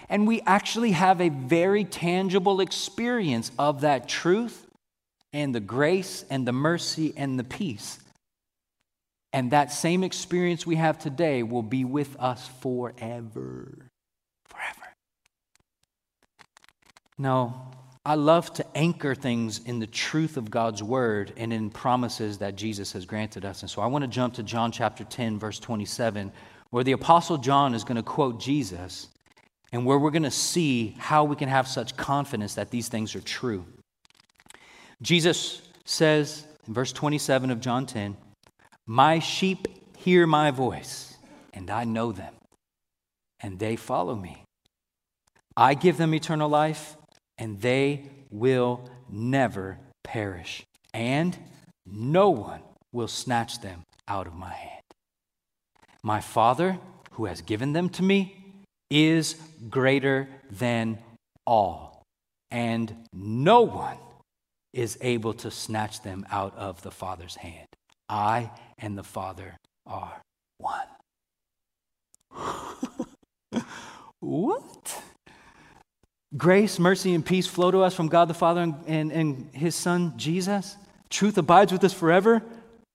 [0.09, 4.67] And we actually have a very tangible experience of that truth
[5.33, 7.99] and the grace and the mercy and the peace.
[9.33, 13.91] And that same experience we have today will be with us forever.
[14.47, 14.95] Forever.
[17.19, 17.73] Now,
[18.07, 22.57] I love to anchor things in the truth of God's word and in promises that
[22.57, 23.61] Jesus has granted us.
[23.61, 26.33] And so I want to jump to John chapter 10, verse 27,
[26.71, 29.09] where the Apostle John is going to quote Jesus
[29.73, 33.15] and where we're going to see how we can have such confidence that these things
[33.15, 33.65] are true.
[35.03, 38.17] Jesus says in verse 27 of John 10,
[38.87, 41.17] My sheep hear my voice,
[41.53, 42.35] and I know them,
[43.41, 44.43] and they follow me.
[45.57, 46.97] I give them eternal life
[47.39, 51.37] and they will never perish, and
[51.87, 52.61] no one
[52.93, 54.83] will snatch them out of my hand.
[56.03, 56.79] My Father,
[57.13, 58.38] who has given them to me,
[58.91, 59.37] is
[59.69, 60.99] greater than
[61.47, 62.03] all,
[62.51, 63.99] and no one
[64.73, 67.67] is able to snatch them out of the Father's hand.
[68.09, 70.21] I and the Father are
[70.59, 70.87] one.
[74.21, 75.03] what?
[76.37, 79.75] grace, mercy, and peace flow to us from God the Father and, and, and His
[79.75, 80.77] Son, Jesus?
[81.11, 82.43] Truth abides with us forever?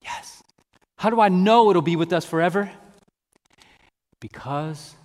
[0.01, 0.43] Yes.
[0.97, 2.71] How do I know it'll be with us forever?
[4.19, 4.95] Because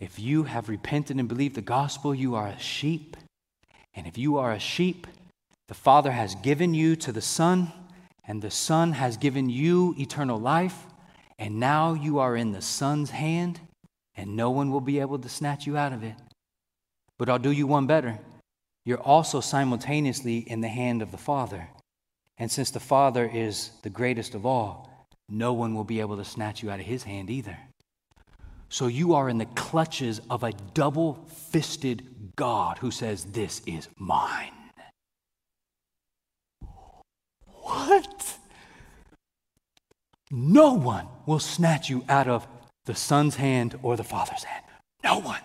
[0.00, 3.18] if you have repented and believed the gospel, you are a sheep.
[3.94, 5.06] And if you are a sheep,
[5.68, 7.70] the Father has given you to the Son,
[8.24, 10.86] and the Son has given you eternal life.
[11.38, 13.60] And now you are in the Son's hand,
[14.14, 16.14] and no one will be able to snatch you out of it.
[17.18, 18.18] But I'll do you one better.
[18.86, 21.68] You're also simultaneously in the hand of the Father.
[22.38, 26.24] And since the Father is the greatest of all, no one will be able to
[26.24, 27.58] snatch you out of his hand either.
[28.70, 32.06] So you are in the clutches of a double fisted
[32.36, 34.52] God who says, This is mine.
[37.46, 38.38] What?
[40.30, 42.46] No one will snatch you out of
[42.84, 44.64] the Son's hand or the Father's hand.
[45.02, 45.40] No one.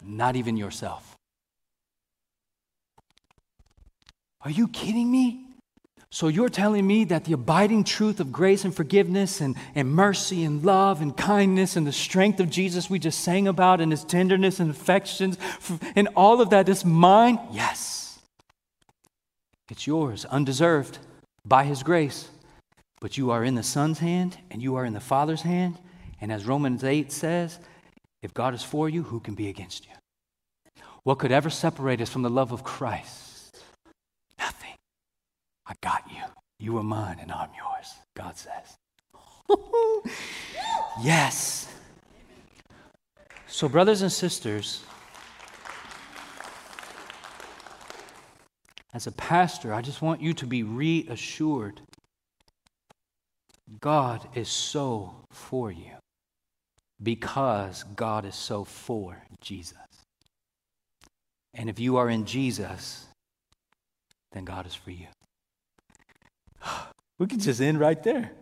[0.00, 1.16] Not even yourself.
[4.42, 5.46] Are you kidding me?
[6.14, 10.44] So you're telling me that the abiding truth of grace and forgiveness and, and mercy
[10.44, 14.04] and love and kindness and the strength of Jesus we just sang about and his
[14.04, 15.36] tenderness and affections
[15.96, 17.40] and all of that is mine?
[17.50, 18.20] Yes.
[19.68, 21.00] It's yours, undeserved,
[21.44, 22.28] by his grace.
[23.00, 25.80] But you are in the Son's hand and you are in the Father's hand.
[26.20, 27.58] And as Romans 8 says,
[28.22, 30.82] if God is for you, who can be against you?
[31.02, 33.23] What could ever separate us from the love of Christ?
[35.66, 36.22] I got you.
[36.58, 38.76] You are mine and I'm yours, God says.
[41.02, 41.72] yes.
[43.46, 44.84] So, brothers and sisters,
[48.92, 51.80] as a pastor, I just want you to be reassured
[53.80, 55.92] God is so for you
[57.02, 59.76] because God is so for Jesus.
[61.54, 63.06] And if you are in Jesus,
[64.32, 65.06] then God is for you.
[67.16, 68.32] We could just end right there.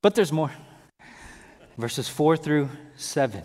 [0.00, 0.52] But there's more.
[1.76, 3.42] Verses 4 through 7.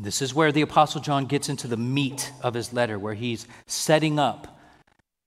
[0.00, 3.46] This is where the Apostle John gets into the meat of his letter, where he's
[3.68, 4.58] setting up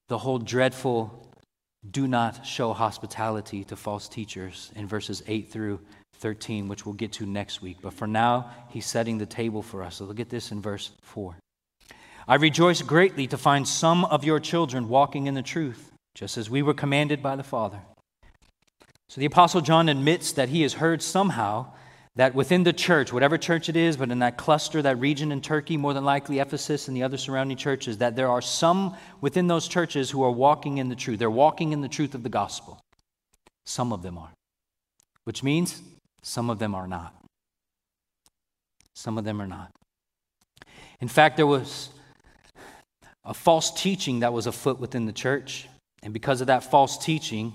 [0.09, 1.31] the whole dreadful
[1.89, 5.79] do not show hospitality to false teachers in verses 8 through
[6.15, 7.77] 13, which we'll get to next week.
[7.81, 9.97] But for now, he's setting the table for us.
[9.97, 11.35] So look at this in verse 4.
[12.27, 16.49] I rejoice greatly to find some of your children walking in the truth just as
[16.49, 17.79] we were commanded by the Father.
[19.07, 21.73] So the Apostle John admits that he has heard somehow
[22.15, 25.41] that within the church, whatever church it is, but in that cluster, that region in
[25.41, 29.45] Turkey, more than likely Ephesus and the other surrounding churches, that there are some within
[29.45, 31.19] those churches who are walking in the truth.
[31.19, 32.81] They're walking in the truth of the gospel.
[33.67, 34.31] Some of them are,
[35.25, 35.83] which means
[36.23, 37.13] some of them are not.
[38.95, 39.69] Some of them are not.
[40.99, 41.89] In fact, there was
[43.23, 45.67] a false teaching that was afoot within the church
[46.07, 47.51] and because of that false teaching,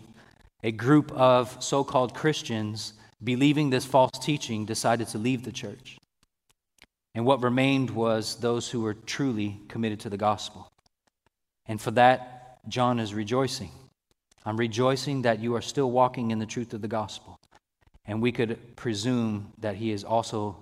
[0.62, 2.92] a group of so called Christians,
[3.24, 5.96] believing this false teaching, decided to leave the church.
[7.14, 10.70] And what remained was those who were truly committed to the gospel.
[11.64, 13.70] And for that, John is rejoicing.
[14.44, 17.38] I'm rejoicing that you are still walking in the truth of the gospel.
[18.04, 20.58] And we could presume that he is also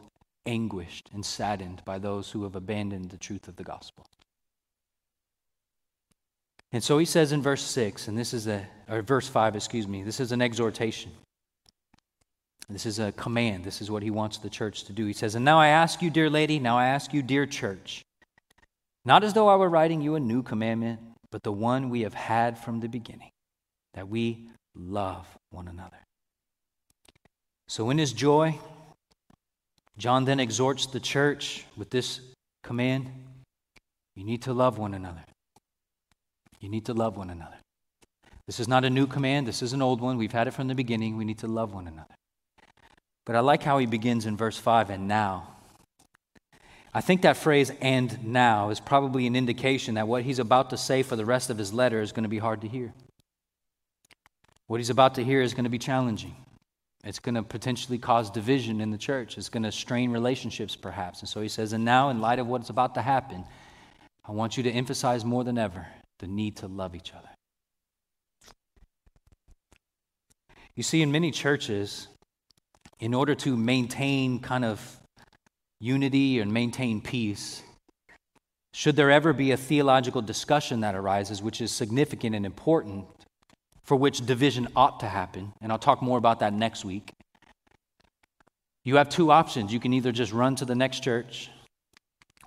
[0.47, 4.07] anguished and saddened by those who have abandoned the truth of the gospel.
[6.73, 9.89] And so he says in verse 6, and this is a, or verse 5, excuse
[9.89, 11.11] me, this is an exhortation.
[12.69, 13.65] This is a command.
[13.65, 15.05] This is what he wants the church to do.
[15.05, 18.03] He says, And now I ask you, dear lady, now I ask you, dear church,
[19.05, 21.01] not as though I were writing you a new commandment,
[21.33, 23.31] but the one we have had from the beginning,
[23.95, 25.99] that we love one another.
[27.67, 28.59] So in his joy,
[29.99, 32.21] John then exhorts the church with this
[32.63, 33.11] command
[34.17, 35.25] you need to love one another.
[36.61, 37.57] You need to love one another.
[38.47, 40.17] This is not a new command, this is an old one.
[40.17, 41.17] We've had it from the beginning.
[41.17, 42.15] We need to love one another.
[43.25, 45.49] But I like how he begins in verse 5 and now.
[46.93, 50.77] I think that phrase, and now, is probably an indication that what he's about to
[50.77, 52.93] say for the rest of his letter is going to be hard to hear.
[54.67, 56.35] What he's about to hear is going to be challenging.
[57.05, 59.39] It's going to potentially cause division in the church.
[59.39, 61.21] It's going to strain relationships, perhaps.
[61.21, 63.45] And so he says, And now, in light of what's about to happen,
[64.25, 65.87] I want you to emphasize more than ever
[66.21, 67.29] the need to love each other.
[70.77, 72.09] You see, in many churches,
[73.01, 75.01] in order to maintain kind of
[75.81, 77.63] unity and maintain peace,
[78.73, 83.07] should there ever be a theological discussion that arises, which is significant and important,
[83.83, 87.13] for which division ought to happen, and I'll talk more about that next week,
[88.85, 89.73] you have two options.
[89.73, 91.51] You can either just run to the next church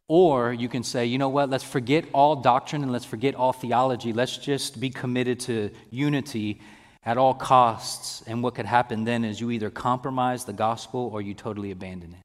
[0.07, 3.53] Or you can say, you know what, let's forget all doctrine and let's forget all
[3.53, 4.11] theology.
[4.11, 6.61] Let's just be committed to unity
[7.05, 8.21] at all costs.
[8.27, 12.13] And what could happen then is you either compromise the gospel or you totally abandon
[12.13, 12.23] it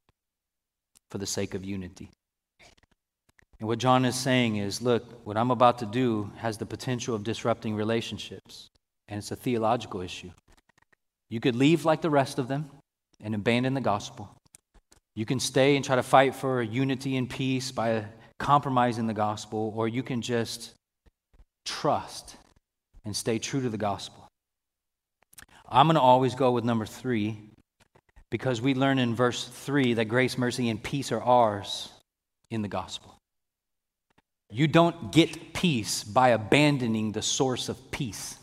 [1.11, 2.11] for the sake of unity.
[3.61, 7.15] And what John is saying is look, what I'm about to do has the potential
[7.15, 8.71] of disrupting relationships,
[9.09, 10.31] and it's a theological issue.
[11.29, 12.71] You could leave like the rest of them
[13.21, 14.31] and abandon the gospel.
[15.19, 18.05] You can stay and try to fight for unity and peace by
[18.39, 20.75] compromising the gospel, or you can just
[21.65, 22.37] trust
[23.05, 24.29] and stay true to the gospel.
[25.69, 27.37] I'm going to always go with number three
[28.31, 31.91] because we learn in verse three that grace, mercy, and peace are ours
[32.53, 33.19] in the gospel.
[34.53, 38.37] You don't get peace by abandoning the source of peace.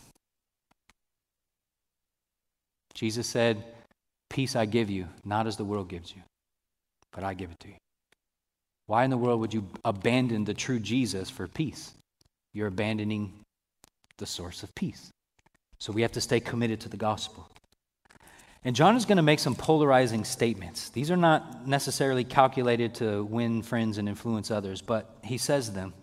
[2.94, 3.64] Jesus said,
[4.30, 6.22] Peace I give you, not as the world gives you
[7.16, 7.76] but I give it to you.
[8.86, 11.94] Why in the world would you abandon the true Jesus for peace?
[12.54, 13.34] You're abandoning
[14.18, 15.10] the source of peace.
[15.80, 17.50] So we have to stay committed to the gospel.
[18.64, 20.90] And John is going to make some polarizing statements.
[20.90, 25.94] These are not necessarily calculated to win friends and influence others, but he says them.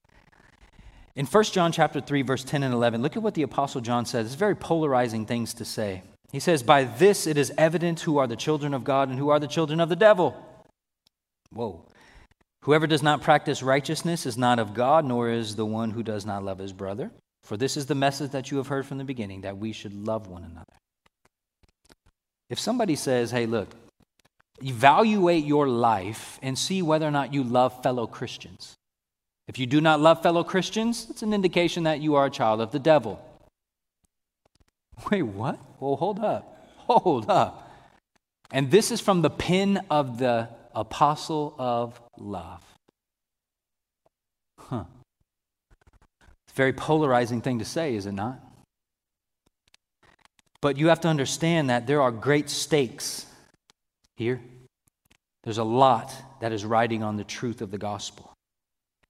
[1.15, 4.07] In 1 John chapter 3 verse 10 and 11, look at what the apostle John
[4.07, 4.27] says.
[4.27, 6.03] It's very polarizing things to say.
[6.31, 9.29] He says, "By this it is evident who are the children of God and who
[9.29, 10.35] are the children of the devil."
[11.53, 11.85] Whoa.
[12.63, 16.25] Whoever does not practice righteousness is not of God, nor is the one who does
[16.25, 17.11] not love his brother.
[17.43, 19.93] For this is the message that you have heard from the beginning, that we should
[19.93, 20.73] love one another.
[22.49, 23.71] If somebody says, hey, look,
[24.63, 28.77] evaluate your life and see whether or not you love fellow Christians.
[29.49, 32.61] If you do not love fellow Christians, it's an indication that you are a child
[32.61, 33.21] of the devil.
[35.11, 35.59] Wait, what?
[35.81, 36.69] Well, hold up.
[36.87, 37.71] Hold up.
[38.53, 42.63] And this is from the pen of the apostle of love.
[44.59, 44.85] Huh.
[46.21, 48.41] It's a very polarizing thing to say, is it not?
[50.61, 53.27] But you have to understand that there are great stakes
[54.17, 54.41] here.
[55.43, 58.33] There's a lot that is riding on the truth of the gospel.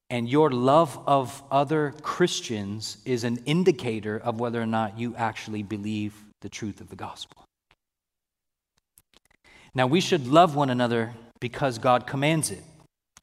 [0.08, 5.62] And your love of other Christians is an indicator of whether or not you actually
[5.62, 7.44] believe the truth of the gospel.
[9.74, 12.62] Now, we should love one another because God commands it.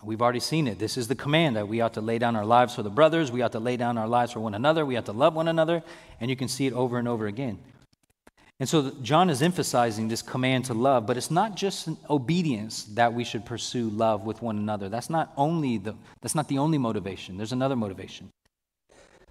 [0.03, 0.77] We've already seen it.
[0.77, 3.31] This is the command that we ought to lay down our lives for the brothers.
[3.31, 4.85] We ought to lay down our lives for one another.
[4.85, 5.81] We ought to love one another.
[6.19, 7.59] And you can see it over and over again.
[8.59, 13.13] And so John is emphasizing this command to love, but it's not just obedience that
[13.13, 14.89] we should pursue love with one another.
[14.89, 17.37] That's not only the that's not the only motivation.
[17.37, 18.31] There's another motivation.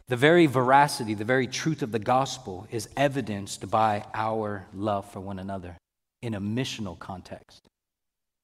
[0.06, 5.20] The very veracity, the very truth of the gospel is evidenced by our love for
[5.20, 5.76] one another
[6.22, 7.68] in a missional context.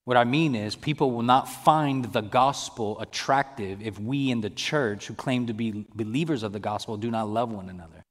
[0.05, 4.51] What I mean is, people will not find the gospel attractive if we in the
[4.51, 8.05] church, who claim to be believers of the gospel, do not love one another.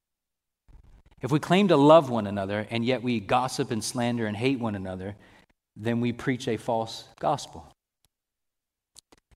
[1.22, 4.60] If we claim to love one another and yet we gossip and slander and hate
[4.60, 5.16] one another,
[5.76, 7.66] then we preach a false gospel.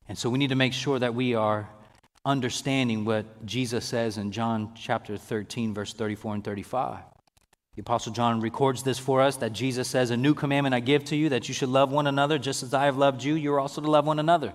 [0.10, 1.70] And so we need to make sure that we are
[2.26, 7.00] understanding what Jesus says in John chapter 13, verse 34 and 35.
[7.78, 11.06] The Apostle John records this for us that Jesus says, A new commandment I give
[11.06, 13.60] to you, that you should love one another just as I have loved you, you're
[13.60, 14.52] also to love one another.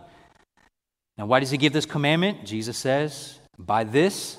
[1.16, 2.44] Now, why does he give this commandment?
[2.44, 4.38] Jesus says, By this,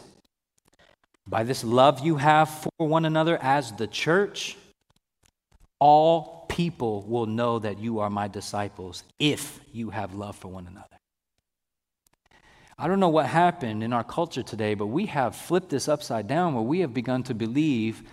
[1.26, 4.58] by this love you have for one another as the church,
[5.80, 10.68] all people will know that you are my disciples if you have love for one
[10.68, 10.88] another.
[12.78, 16.28] I don't know what happened in our culture today, but we have flipped this upside
[16.28, 18.04] down where we have begun to believe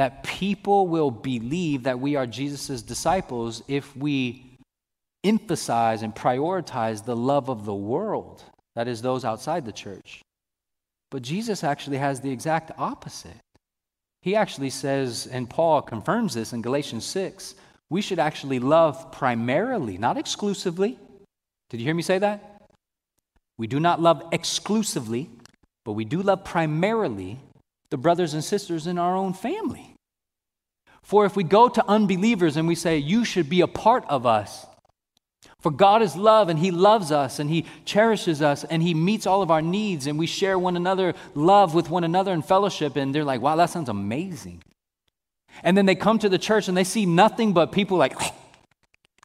[0.00, 4.56] that people will believe that we are Jesus' disciples if we
[5.24, 8.42] emphasize and prioritize the love of the world,
[8.74, 10.22] that is, those outside the church.
[11.10, 13.36] But Jesus actually has the exact opposite.
[14.22, 17.54] He actually says, and Paul confirms this in Galatians 6,
[17.90, 20.98] we should actually love primarily, not exclusively.
[21.68, 22.62] Did you hear me say that?
[23.58, 25.28] We do not love exclusively,
[25.84, 27.38] but we do love primarily
[27.90, 29.89] the brothers and sisters in our own family.
[31.02, 34.26] For if we go to unbelievers and we say, You should be a part of
[34.26, 34.66] us,
[35.60, 39.26] for God is love and He loves us and He cherishes us and He meets
[39.26, 42.96] all of our needs and we share one another love with one another in fellowship.
[42.96, 44.62] And they're like, wow, that sounds amazing.
[45.62, 48.14] And then they come to the church and they see nothing but people like,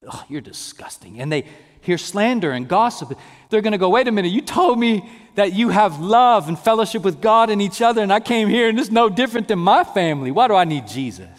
[0.08, 1.22] oh, you're disgusting.
[1.22, 1.46] And they
[1.82, 3.18] hear slander and gossip.
[3.50, 6.58] They're going to go, wait a minute, you told me that you have love and
[6.58, 9.60] fellowship with God and each other, and I came here and it's no different than
[9.60, 10.32] my family.
[10.32, 11.35] Why do I need Jesus?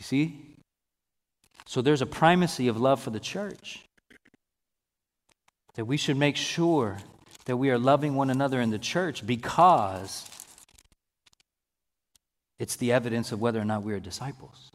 [0.00, 0.40] You see?
[1.66, 3.84] So there's a primacy of love for the church.
[5.74, 6.98] that we should make sure
[7.44, 10.28] that we are loving one another in the church because
[12.58, 14.72] it's the evidence of whether or not we are disciples.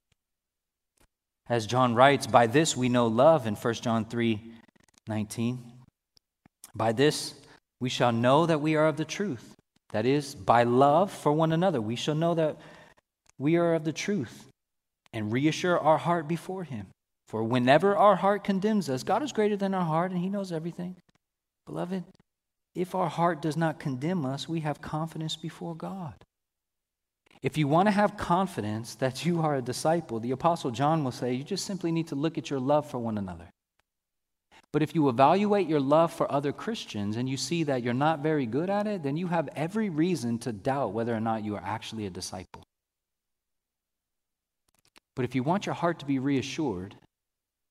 [1.49, 4.39] As John writes, by this we know love in 1 John 3
[5.07, 5.71] 19.
[6.73, 7.35] By this
[7.81, 9.53] we shall know that we are of the truth.
[9.91, 12.57] That is, by love for one another, we shall know that
[13.37, 14.47] we are of the truth
[15.15, 16.87] and reassure our heart before Him.
[17.27, 20.51] For whenever our heart condemns us, God is greater than our heart and He knows
[20.51, 20.97] everything.
[21.65, 22.03] Beloved,
[22.75, 26.13] if our heart does not condemn us, we have confidence before God.
[27.41, 31.11] If you want to have confidence that you are a disciple, the Apostle John will
[31.11, 33.49] say, you just simply need to look at your love for one another.
[34.73, 38.19] But if you evaluate your love for other Christians and you see that you're not
[38.19, 41.55] very good at it, then you have every reason to doubt whether or not you
[41.55, 42.64] are actually a disciple.
[45.15, 46.95] But if you want your heart to be reassured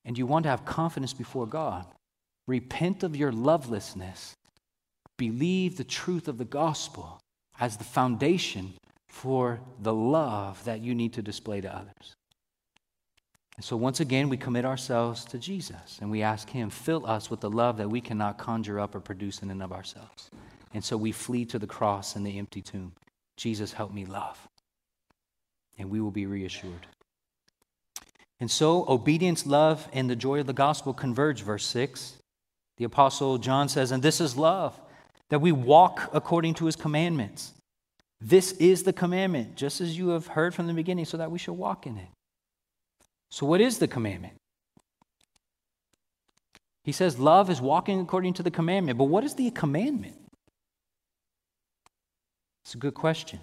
[0.04, 1.86] and you want to have confidence before God,
[2.46, 4.34] repent of your lovelessness,
[5.16, 7.20] believe the truth of the gospel
[7.60, 8.74] as the foundation
[9.08, 12.14] for the love that you need to display to others.
[13.56, 17.30] And so, once again, we commit ourselves to Jesus and we ask Him, fill us
[17.30, 20.30] with the love that we cannot conjure up or produce in and of ourselves.
[20.72, 22.92] And so we flee to the cross and the empty tomb.
[23.36, 24.36] Jesus, help me love.
[25.78, 26.86] And we will be reassured.
[28.44, 32.18] And so, obedience, love, and the joy of the gospel converge, verse 6.
[32.76, 34.78] The Apostle John says, And this is love,
[35.30, 37.54] that we walk according to his commandments.
[38.20, 41.38] This is the commandment, just as you have heard from the beginning, so that we
[41.38, 42.08] shall walk in it.
[43.30, 44.34] So, what is the commandment?
[46.82, 48.98] He says love is walking according to the commandment.
[48.98, 50.16] But what is the commandment?
[52.66, 53.40] It's a good question.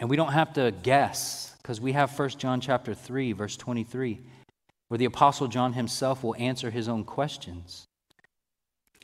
[0.00, 4.20] And we don't have to guess because we have 1 John chapter 3 verse 23
[4.88, 7.86] where the apostle John himself will answer his own questions.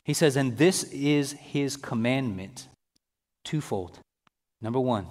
[0.03, 2.67] He says, "And this is his commandment,
[3.45, 3.99] twofold.
[4.61, 5.07] Number one,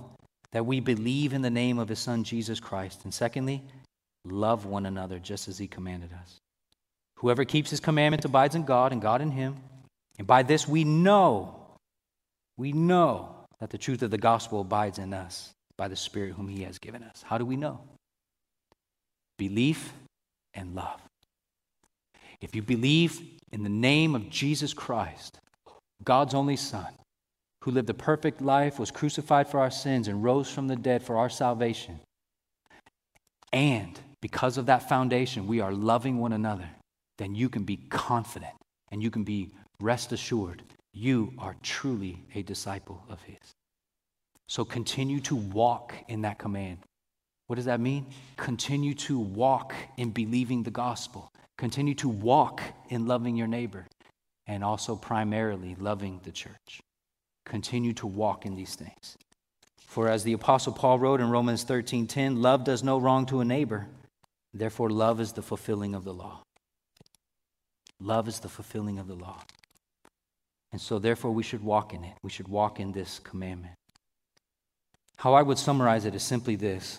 [0.53, 3.05] that we believe in the name of his son Jesus Christ.
[3.05, 3.63] And secondly,
[4.25, 6.39] love one another just as he commanded us.
[7.17, 9.57] Whoever keeps his commandments abides in God and God in him.
[10.19, 11.77] And by this we know,
[12.57, 16.49] we know that the truth of the gospel abides in us by the Spirit whom
[16.49, 17.23] he has given us.
[17.23, 17.81] How do we know?
[19.39, 19.93] Belief
[20.55, 21.01] and love.
[22.41, 23.21] If you believe
[23.53, 25.39] in the name of Jesus Christ,
[26.05, 26.93] God's only Son,
[27.63, 31.03] who lived a perfect life, was crucified for our sins, and rose from the dead
[31.03, 32.01] for our salvation.
[33.53, 36.69] And because of that foundation, we are loving one another,
[37.19, 38.53] then you can be confident
[38.91, 39.51] and you can be
[39.81, 40.63] rest assured
[40.93, 43.56] you are truly a disciple of His.
[44.49, 46.79] So continue to walk in that command.
[47.47, 48.07] What does that mean?
[48.37, 51.31] Continue to walk in believing the gospel.
[51.59, 53.87] Continue to walk in loving your neighbor
[54.47, 56.81] and also primarily loving the church.
[57.45, 59.17] Continue to walk in these things.
[59.87, 63.45] For as the apostle Paul wrote in Romans 13:10, love does no wrong to a
[63.45, 63.89] neighbor.
[64.53, 66.43] Therefore love is the fulfilling of the law.
[68.01, 69.43] Love is the fulfilling of the law.
[70.73, 72.15] And so therefore we should walk in it.
[72.23, 73.75] We should walk in this commandment.
[75.17, 76.99] How I would summarize it is simply this.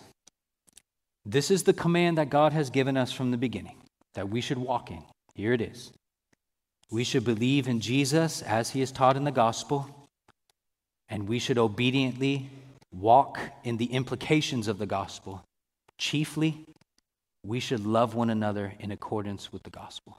[1.26, 3.78] This is the command that God has given us from the beginning
[4.13, 5.03] that we should walk in.
[5.36, 5.91] Here it is.
[6.89, 9.89] We should believe in Jesus as he is taught in the gospel
[11.09, 12.49] and we should obediently
[12.91, 15.43] walk in the implications of the gospel.
[15.97, 16.65] Chiefly,
[17.43, 20.18] we should love one another in accordance with the gospel.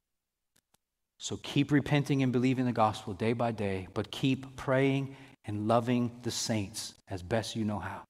[1.18, 5.16] So keep repenting and believing the gospel day by day, but keep praying
[5.48, 8.02] and loving the saints as best you know how.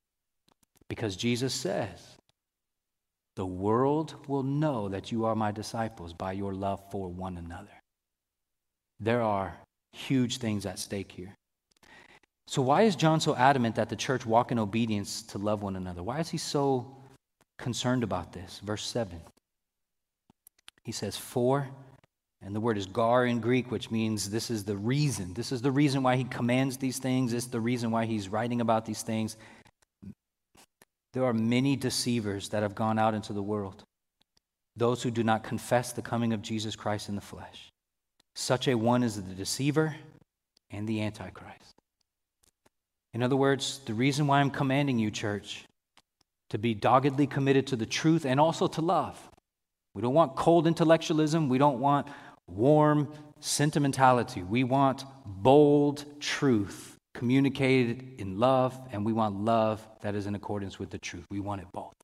[0.89, 2.19] Because Jesus says,
[3.37, 7.71] the world will know that you are my disciples by your love for one another.
[8.99, 9.57] There are
[9.93, 11.33] huge things at stake here.
[12.49, 15.77] So, why is John so adamant that the church walk in obedience to love one
[15.77, 16.03] another?
[16.03, 16.97] Why is he so
[17.59, 18.61] concerned about this?
[18.65, 19.21] Verse 7.
[20.83, 21.69] He says, For,
[22.43, 25.35] and the word is gar in Greek, which means this is the reason.
[25.35, 27.33] This is the reason why he commands these things.
[27.33, 29.37] Is the reason why he's writing about these things.
[31.13, 33.83] There are many deceivers that have gone out into the world,
[34.77, 37.71] those who do not confess the coming of Jesus Christ in the flesh.
[38.37, 39.97] Such a one is the deceiver
[40.71, 41.75] and the antichrist.
[43.15, 45.65] In other words, the reason why I'm commanding you, church,
[46.51, 49.19] to be doggedly committed to the truth and also to love.
[49.95, 51.49] We don't want cold intellectualism.
[51.49, 52.07] We don't want
[52.49, 54.43] warm sentimentality.
[54.43, 60.79] We want bold truth communicated in love, and we want love that is in accordance
[60.79, 61.25] with the truth.
[61.31, 61.95] We want it both.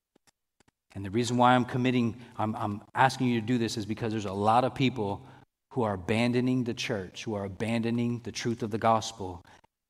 [0.95, 4.13] And the reason why I'm committing, I'm, I'm asking you to do this is because
[4.13, 5.27] there's a lot of people
[5.73, 9.45] who are abandoning the church, who are abandoning the truth of the gospel,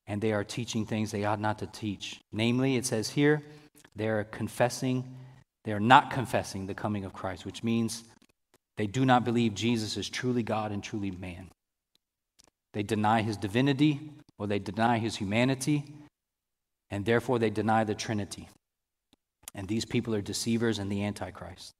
[0.07, 2.19] and they are teaching things they ought not to teach.
[2.31, 3.43] Namely, it says here,
[3.95, 5.15] they are confessing,
[5.63, 8.03] they are not confessing the coming of Christ, which means
[8.77, 11.49] they do not believe Jesus is truly God and truly man.
[12.73, 15.85] They deny his divinity or they deny his humanity,
[16.89, 18.49] and therefore they deny the Trinity.
[19.53, 21.71] And these people are deceivers and the Antichrist.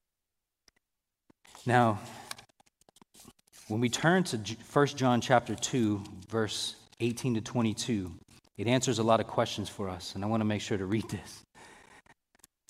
[1.65, 1.99] Now,
[3.67, 8.11] when we turn to 1 John chapter 2, verse 18 to 22,
[8.57, 10.85] it answers a lot of questions for us, and I want to make sure to
[10.85, 11.41] read this.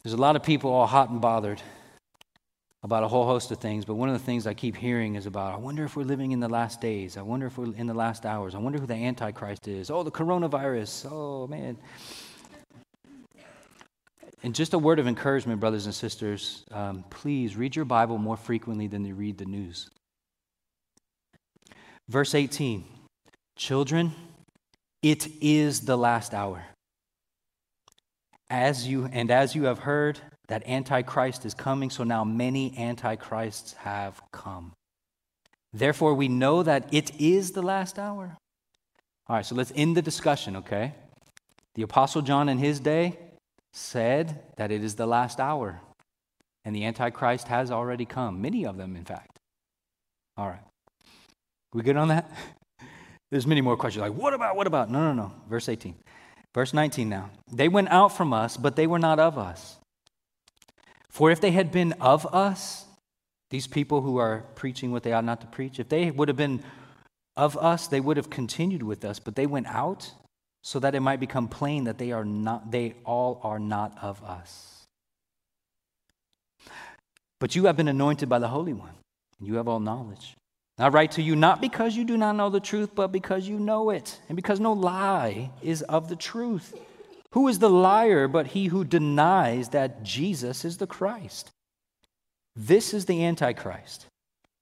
[0.04, 1.62] There's a lot of people all hot and bothered
[2.86, 5.26] about a whole host of things, but one of the things I keep hearing is
[5.26, 7.18] about I wonder if we're living in the last days.
[7.18, 8.54] I wonder if we're in the last hours.
[8.54, 9.90] I wonder who the Antichrist is.
[9.90, 11.12] Oh, the coronavirus.
[11.12, 11.80] Oh, man.
[14.44, 18.38] And just a word of encouragement, brothers and sisters um, please read your Bible more
[18.38, 19.90] frequently than you read the news.
[22.08, 22.86] Verse 18
[23.58, 24.14] Children,
[25.02, 26.64] it is the last hour.
[28.48, 33.74] As you and as you have heard that antichrist is coming, so now many antichrists
[33.74, 34.74] have come.
[35.74, 38.38] Therefore we know that it is the last hour.
[39.28, 40.94] All right, so let's end the discussion, okay?
[41.74, 43.18] The apostle John in his day
[43.74, 45.82] said that it is the last hour.
[46.64, 49.38] And the antichrist has already come, many of them in fact.
[50.38, 50.62] All right.
[51.74, 52.32] We good on that?
[53.32, 54.90] There's many more questions like, what about, what about?
[54.90, 55.34] No, no, no.
[55.50, 55.96] Verse 18.
[56.54, 57.30] Verse 19 now.
[57.52, 59.78] They went out from us, but they were not of us.
[61.16, 62.84] For if they had been of us,
[63.50, 66.36] these people who are preaching what they ought not to preach, if they would have
[66.36, 66.62] been
[67.38, 70.12] of us, they would have continued with us, but they went out
[70.62, 74.22] so that it might become plain that they are not they all are not of
[74.26, 74.84] us.
[77.40, 78.96] But you have been anointed by the Holy One,
[79.40, 80.36] and you have all knowledge.
[80.78, 83.58] I write to you not because you do not know the truth, but because you
[83.58, 86.78] know it, and because no lie is of the truth.
[87.36, 91.52] Who is the liar but he who denies that Jesus is the Christ?
[92.56, 94.06] This is the Antichrist,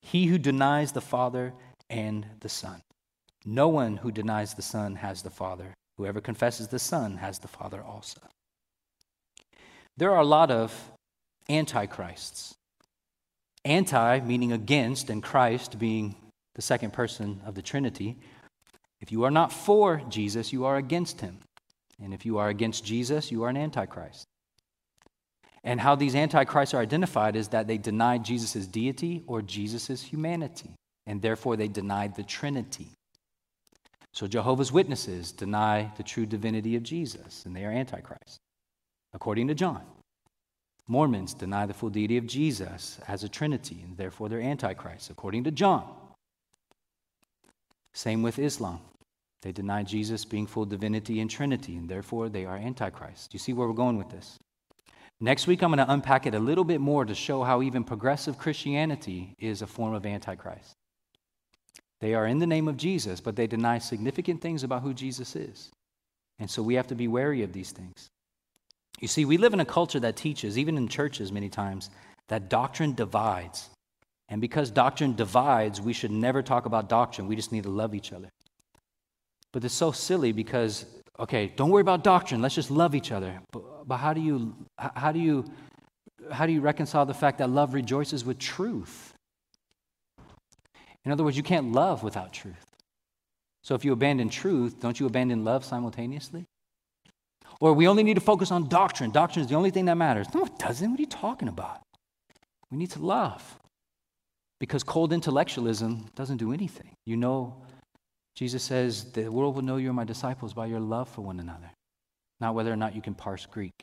[0.01, 1.53] he who denies the Father
[1.88, 2.82] and the Son.
[3.45, 5.76] No one who denies the Son has the Father.
[5.97, 8.21] Whoever confesses the Son has the Father also.
[9.95, 10.74] There are a lot of
[11.49, 12.55] antichrists.
[13.63, 16.15] Anti meaning against, and Christ being
[16.55, 18.17] the second person of the Trinity.
[18.99, 21.38] If you are not for Jesus, you are against him.
[22.02, 24.26] And if you are against Jesus, you are an antichrist.
[25.64, 30.72] And how these antichrists are identified is that they denied Jesus' deity or Jesus' humanity,
[31.06, 32.88] and therefore they denied the Trinity.
[34.12, 38.39] So Jehovah's Witnesses deny the true divinity of Jesus, and they are antichrist,
[39.14, 39.82] according to John.
[40.88, 45.46] Mormons deny the full deity of Jesus as a Trinity, and therefore they're antichrist, according
[45.46, 45.89] to John.
[47.94, 48.82] Same with Islam.
[49.44, 53.34] They deny Jesus being full divinity and Trinity, and therefore they are antichrist.
[53.34, 54.39] You see where we're going with this?
[55.20, 57.84] Next week, I'm going to unpack it a little bit more to show how even
[57.84, 60.74] progressive Christianity is a form of antichrist.
[62.00, 65.36] They are in the name of Jesus, but they deny significant things about who Jesus
[65.36, 65.72] is.
[66.39, 68.10] And so we have to be wary of these things.
[69.00, 71.89] You see, we live in a culture that teaches, even in churches many times,
[72.30, 73.70] that doctrine divides.
[74.30, 77.28] And because doctrine divides, we should never talk about doctrine.
[77.28, 78.30] We just need to love each other.
[79.54, 80.86] But it's so silly because,
[81.20, 82.41] okay, don't worry about doctrine.
[82.41, 83.39] Let's just love each other.
[83.51, 85.45] But, but how, do you, how, do you,
[86.32, 89.14] how do you reconcile the fact that love rejoices with truth?
[91.06, 92.66] In other words, you can't love without truth.
[93.64, 96.45] So if you abandon truth, don't you abandon love simultaneously?
[97.62, 99.12] Or we only need to focus on doctrine.
[99.12, 100.28] Doctrine is the only thing that matters.
[100.34, 100.89] No, it doesn't.
[100.89, 101.82] What are you talking about?
[102.72, 103.60] We need to love.
[104.60, 106.95] Because cold intellectualism doesn't do anything.
[107.06, 107.64] You know,
[108.36, 111.72] Jesus says, the world will know you're my disciples by your love for one another,
[112.40, 113.74] not whether or not you can parse Greek.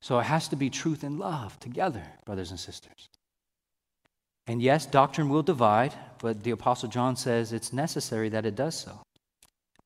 [0.00, 3.08] So it has to be truth and love together, brothers and sisters.
[4.46, 8.78] And yes, doctrine will divide, but the Apostle John says it's necessary that it does
[8.78, 9.00] so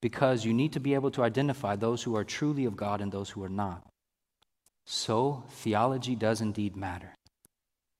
[0.01, 3.13] because you need to be able to identify those who are truly of God and
[3.13, 3.87] those who are not.
[4.87, 7.15] So, theology does indeed matter.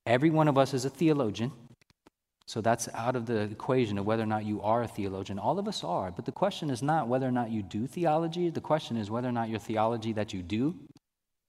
[0.05, 1.51] Every one of us is a theologian.
[2.47, 5.39] So that's out of the equation of whether or not you are a theologian.
[5.39, 6.11] All of us are.
[6.11, 8.49] But the question is not whether or not you do theology.
[8.49, 10.75] The question is whether or not your theology that you do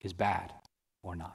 [0.00, 0.52] is bad
[1.02, 1.34] or not.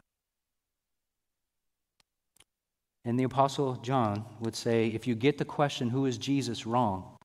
[3.03, 7.17] And the Apostle John would say if you get the question, who is Jesus, wrong,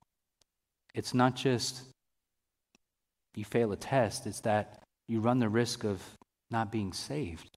[0.94, 1.82] it's not just
[3.34, 6.00] you fail a test, it's that you run the risk of
[6.50, 7.56] not being saved.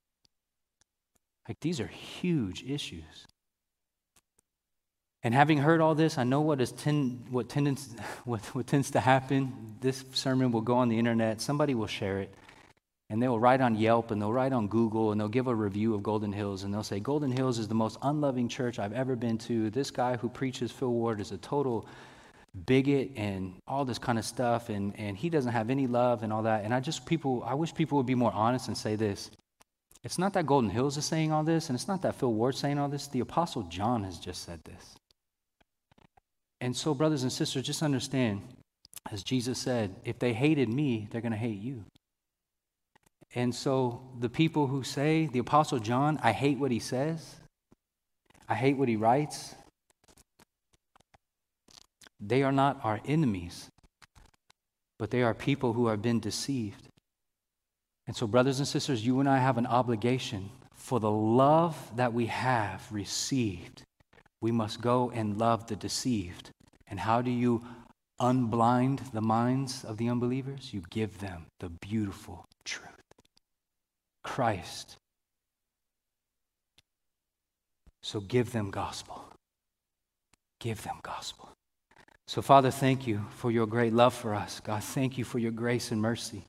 [1.48, 3.28] Like these are huge issues.
[5.26, 7.96] And having heard all this, I know what, is ten, what, tends,
[8.26, 9.76] what, what tends to happen.
[9.82, 12.32] This sermon will go on the internet, somebody will share it,
[13.10, 15.56] and they will write on Yelp and they'll write on Google and they'll give a
[15.56, 18.94] review of Golden Hills and they'll say, Golden Hills is the most unloving church I've
[18.94, 19.72] ever been to.
[19.72, 21.88] This guy who preaches, Phil Ward, is a total
[22.68, 26.32] bigot and all this kind of stuff, and, and he doesn't have any love and
[26.32, 26.64] all that.
[26.66, 29.32] And I just, people, I wish people would be more honest and say this.
[30.04, 32.60] It's not that Golden Hills is saying all this, and it's not that Phil Ward's
[32.60, 33.08] saying all this.
[33.08, 34.96] The Apostle John has just said this.
[36.62, 38.41] And so, brothers and sisters, just understand,
[39.12, 41.84] as Jesus said, if they hated me, they're going to hate you.
[43.34, 47.36] And so, the people who say, the Apostle John, I hate what he says,
[48.47, 49.56] I hate what he writes,
[52.20, 53.70] they are not our enemies,
[54.97, 56.88] but they are people who have been deceived.
[58.08, 62.14] And so, brothers and sisters, you and I have an obligation for the love that
[62.14, 63.84] we have received.
[64.42, 66.50] We must go and love the deceived.
[66.88, 67.64] And how do you
[68.22, 70.74] unblind the minds of the unbelievers?
[70.74, 72.90] You give them the beautiful truth
[74.24, 74.98] Christ.
[78.04, 79.24] So give them gospel.
[80.60, 81.50] Give them gospel.
[82.28, 84.60] So, Father, thank you for your great love for us.
[84.60, 86.46] God, thank you for your grace and mercy.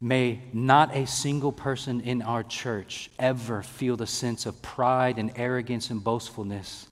[0.00, 5.32] May not a single person in our church ever feel the sense of pride and
[5.34, 6.88] arrogance and boastfulness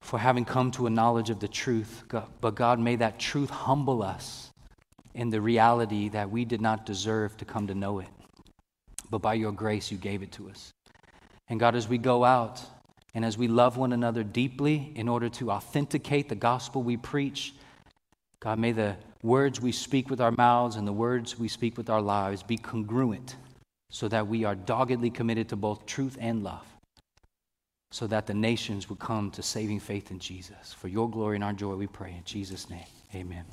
[0.00, 2.04] for having come to a knowledge of the truth.
[2.40, 4.50] But God, may that truth humble us
[5.14, 8.08] in the reality that we did not deserve to come to know it.
[9.10, 10.72] But by your grace, you gave it to us.
[11.48, 12.62] And God, as we go out
[13.12, 17.52] and as we love one another deeply in order to authenticate the gospel we preach,
[18.38, 21.90] God, may the words we speak with our mouths and the words we speak with
[21.90, 23.36] our lives be congruent
[23.90, 26.66] so that we are doggedly committed to both truth and love
[27.90, 30.72] so that the nations would come to saving faith in Jesus.
[30.72, 32.14] For your glory and our joy, we pray.
[32.16, 33.44] In Jesus' name, amen.